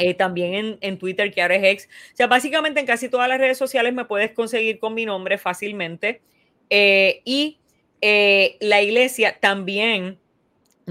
Eh, 0.00 0.14
también 0.14 0.78
en, 0.80 0.98
Twitter, 0.98 1.30
que 1.30 1.42
ahora 1.42 1.56
es 1.56 1.64
ex. 1.64 1.84
O 2.14 2.16
sea, 2.16 2.26
básicamente 2.26 2.80
en 2.80 2.86
casi 2.86 3.10
todas 3.10 3.28
las 3.28 3.38
redes 3.38 3.58
sociales 3.58 3.92
me 3.92 4.06
puedes 4.06 4.32
conseguir 4.32 4.78
con 4.78 4.94
mi 4.94 5.04
nombre 5.04 5.36
fácilmente. 5.36 6.22
Eh, 6.70 7.20
y 7.26 7.58
eh, 8.00 8.56
la 8.60 8.80
iglesia 8.80 9.36
también, 9.38 10.18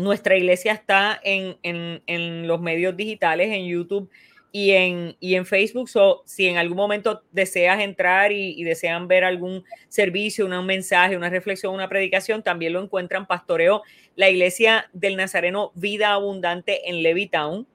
nuestra 0.03 0.37
iglesia 0.37 0.73
está 0.73 1.19
en, 1.23 2.47
los 2.47 2.61
medios 2.61 2.95
digitales, 2.95 3.49
en 3.49 3.65
YouTube 3.67 4.09
y 4.51 4.71
en, 4.71 5.15
y 5.19 5.35
en 5.35 5.45
Facebook. 5.45 5.89
So, 5.89 6.23
si 6.25 6.47
en 6.47 6.57
algún 6.57 6.77
momento 6.77 7.23
deseas 7.31 7.79
entrar 7.79 8.31
y, 8.31 8.63
desean 8.63 9.07
ver 9.07 9.23
algún 9.23 9.63
servicio, 9.87 10.45
un 10.45 10.65
mensaje, 10.65 11.17
una 11.17 11.29
reflexión, 11.29 11.73
una 11.73 11.89
predicación, 11.89 12.43
también 12.43 12.73
lo 12.73 12.81
encuentran 12.81 13.27
Pastoreo, 13.27 13.83
la 14.15 14.29
iglesia 14.29 14.89
del 14.93 15.15
Nazareno 15.15 15.71
Vida 15.75 16.13
Abundante 16.13 16.89
en 16.89 17.03
Levittown. 17.03 17.67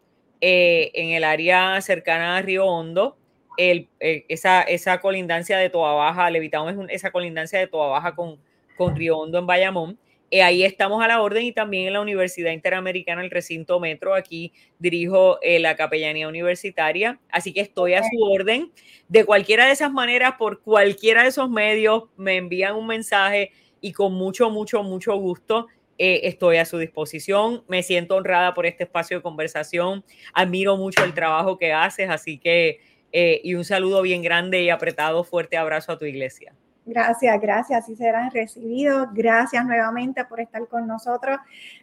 Eh, 0.47 0.91
en 0.93 1.11
el 1.13 1.25
área 1.25 1.81
cercana 1.81 2.37
a 2.37 2.43
Río 2.43 2.67
Hondo, 2.67 3.17
eh, 3.57 3.87
esa, 4.29 4.61
esa 4.63 5.01
colindancia 5.01 5.57
de 5.57 5.71
Toa 5.71 5.95
Baja, 5.95 6.29
Levitado 6.29 6.69
es 6.69 6.77
esa 6.91 7.11
colindancia 7.13 7.59
de 7.59 7.67
Toa 7.67 7.89
Baja 7.89 8.15
con, 8.15 8.39
con 8.77 8.95
Río 8.95 9.19
Hondo 9.19 9.39
en 9.39 9.47
Bayamón. 9.47 9.99
Eh, 10.35 10.43
ahí 10.43 10.65
estamos 10.65 11.01
a 11.01 11.07
la 11.07 11.23
orden 11.23 11.45
y 11.45 11.53
también 11.53 11.87
en 11.87 11.93
la 11.93 12.01
Universidad 12.01 12.51
Interamericana, 12.51 13.23
el 13.23 13.31
recinto 13.31 13.79
metro. 13.79 14.15
Aquí 14.15 14.53
dirijo 14.81 15.39
la 15.61 15.77
capellanía 15.77 16.27
universitaria, 16.27 17.21
así 17.31 17.53
que 17.53 17.61
estoy 17.61 17.95
a 17.95 18.03
su 18.03 18.21
orden. 18.21 18.73
De 19.07 19.25
cualquiera 19.25 19.67
de 19.67 19.73
esas 19.73 19.93
maneras, 19.93 20.35
por 20.37 20.61
cualquiera 20.61 21.23
de 21.23 21.29
esos 21.29 21.49
medios, 21.49 22.05
me 22.17 22.37
envían 22.37 22.75
un 22.75 22.89
mensaje 22.89 23.53
y 23.81 23.93
con 23.93 24.15
mucho, 24.15 24.51
mucho, 24.51 24.83
mucho 24.83 25.15
gusto 25.15 25.69
eh, 25.99 26.23
estoy 26.25 26.57
a 26.57 26.65
su 26.65 26.79
disposición. 26.79 27.63
Me 27.69 27.85
siento 27.85 28.17
honrada 28.17 28.55
por 28.55 28.67
este 28.67 28.83
espacio 28.85 29.19
de 29.19 29.23
conversación. 29.23 30.05
Admiro 30.33 30.77
mucho 30.77 31.05
el 31.05 31.15
trabajo 31.15 31.59
que 31.59 31.73
haces, 31.73 32.11
así 32.11 32.39
que, 32.39 32.81
eh, 33.13 33.41
y 33.45 33.55
un 33.55 33.65
saludo 33.65 34.03
bien 34.03 34.23
grande 34.23 34.63
y 34.63 34.71
apretado, 34.71 35.23
fuerte 35.23 35.57
abrazo 35.57 35.93
a 35.93 35.99
tu 35.99 36.07
iglesia. 36.07 36.55
Gracias, 36.87 37.41
gracias, 37.41 37.83
así 37.83 37.97
serán 37.97 38.31
recibidos. 38.31 39.09
Gracias 39.15 39.65
nuevamente 39.65 40.23
por 40.27 40.41
estar 40.41 40.69
con 40.69 40.87
nosotros. 40.87 41.39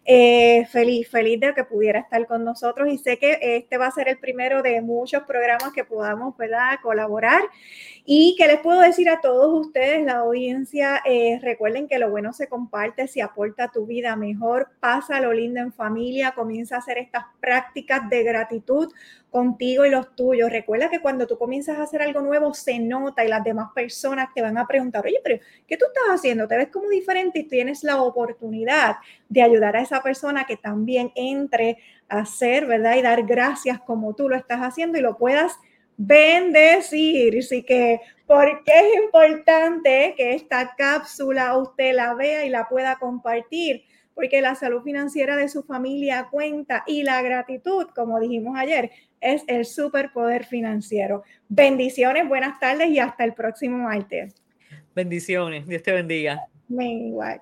Eh, 0.06 0.68
feliz, 0.68 1.10
feliz 1.10 1.40
de 1.40 1.56
que 1.56 1.64
pudiera 1.64 2.00
estar 2.00 2.28
con 2.28 2.46
nosotros 2.46 2.88
y 2.88 3.00
sé 3.00 3.18
que 3.18 3.40
este 3.42 3.80
va 3.80 3.88
a 3.88 3.92
ser 3.92 4.08
el 4.10 4.20
primero 4.20 4.62
de 4.62 4.80
muchos 4.82 5.24
programas 5.24 5.74
que 5.74 5.84
podamos 5.84 6.38
¿verdad? 6.38 6.78
colaborar. 6.84 7.42
Y 8.06 8.36
que 8.38 8.48
les 8.48 8.60
puedo 8.60 8.82
decir 8.82 9.10
a 9.10 9.22
todos 9.22 9.68
ustedes, 9.68 10.04
la 10.06 10.18
audiencia, 10.18 11.02
eh, 11.06 11.40
recuerden 11.42 11.88
que 11.88 12.00
lo 12.00 12.10
bueno 12.10 12.34
se 12.34 12.48
comparte, 12.48 13.08
si 13.08 13.22
aporta 13.22 13.70
tu 13.70 13.86
vida 13.86 14.16
mejor, 14.16 14.70
pasa 14.80 15.22
lo 15.22 15.34
lindo 15.34 15.62
en 15.62 15.72
familia, 15.72 16.32
comienza 16.32 16.76
a 16.76 16.80
hacer 16.80 16.98
estas 16.98 17.26
prácticas 17.40 18.10
de 18.10 18.24
gratitud 18.24 18.92
contigo 19.32 19.86
y 19.86 19.90
los 19.90 20.16
tuyos. 20.16 20.52
Recuerda 20.52 20.90
que 20.90 21.00
cuando 21.00 21.26
tú 21.26 21.38
comienzas 21.38 21.78
a 21.78 21.84
hacer 21.84 22.02
algo 22.02 22.22
nuevo 22.22 22.54
se 22.54 22.80
nota 22.80 23.24
y 23.24 23.30
las 23.30 23.44
demás 23.44 23.70
personas 23.74 24.30
te 24.36 24.42
van 24.42 24.58
a 24.58 24.68
preguntar, 24.92 25.06
oye, 25.06 25.20
pero 25.24 25.40
¿qué 25.68 25.78
tú 25.78 25.86
estás 25.86 26.20
haciendo? 26.20 26.48
Te 26.48 26.58
ves 26.58 26.68
como 26.68 26.90
diferente 26.90 27.40
y 27.40 27.44
tienes 27.44 27.84
la 27.84 28.02
oportunidad 28.02 28.98
de 29.30 29.42
ayudar 29.42 29.76
a 29.76 29.82
esa 29.82 30.02
persona 30.02 30.46
que 30.46 30.58
también 30.58 31.12
entre 31.16 31.78
a 32.10 32.20
hacer, 32.20 32.66
¿verdad? 32.66 32.98
Y 32.98 33.02
dar 33.02 33.24
gracias 33.24 33.80
como 33.80 34.14
tú 34.14 34.28
lo 34.30 34.36
estás 34.36 34.60
haciendo 34.60 34.98
y 34.98 35.02
lo 35.02 35.18
puedas 35.18 35.58
bendecir. 35.98 37.38
Así 37.40 37.64
que, 37.64 38.00
¿por 38.26 38.64
qué 38.64 38.74
es 38.80 39.04
importante 39.04 40.14
que 40.18 40.34
esta 40.34 40.76
cápsula 40.76 41.58
usted 41.58 41.94
la 41.94 42.14
vea 42.14 42.46
y 42.46 42.50
la 42.50 42.68
pueda 42.68 42.98
compartir? 42.98 43.84
Porque 44.14 44.42
la 44.42 44.56
salud 44.56 44.84
financiera 44.84 45.38
de 45.38 45.48
su 45.48 45.64
familia 45.64 46.28
cuenta 46.30 46.84
y 46.86 47.04
la 47.04 47.22
gratitud, 47.22 47.88
como 47.96 48.20
dijimos 48.20 48.58
ayer, 48.58 48.92
es 49.22 49.44
el 49.48 49.66
superpoder 49.66 50.44
financiero. 50.46 51.24
Bendiciones, 51.48 52.28
buenas 52.28 52.60
tardes 52.60 52.90
y 52.90 53.00
hasta 53.00 53.24
el 53.24 53.34
próximo 53.34 53.78
martes. 53.78 54.36
Bendiciones, 54.96 55.68
Dios 55.68 55.84
te 55.84 55.92
bendiga. 55.92 56.42
Me 56.68 56.92
igual. 56.94 57.42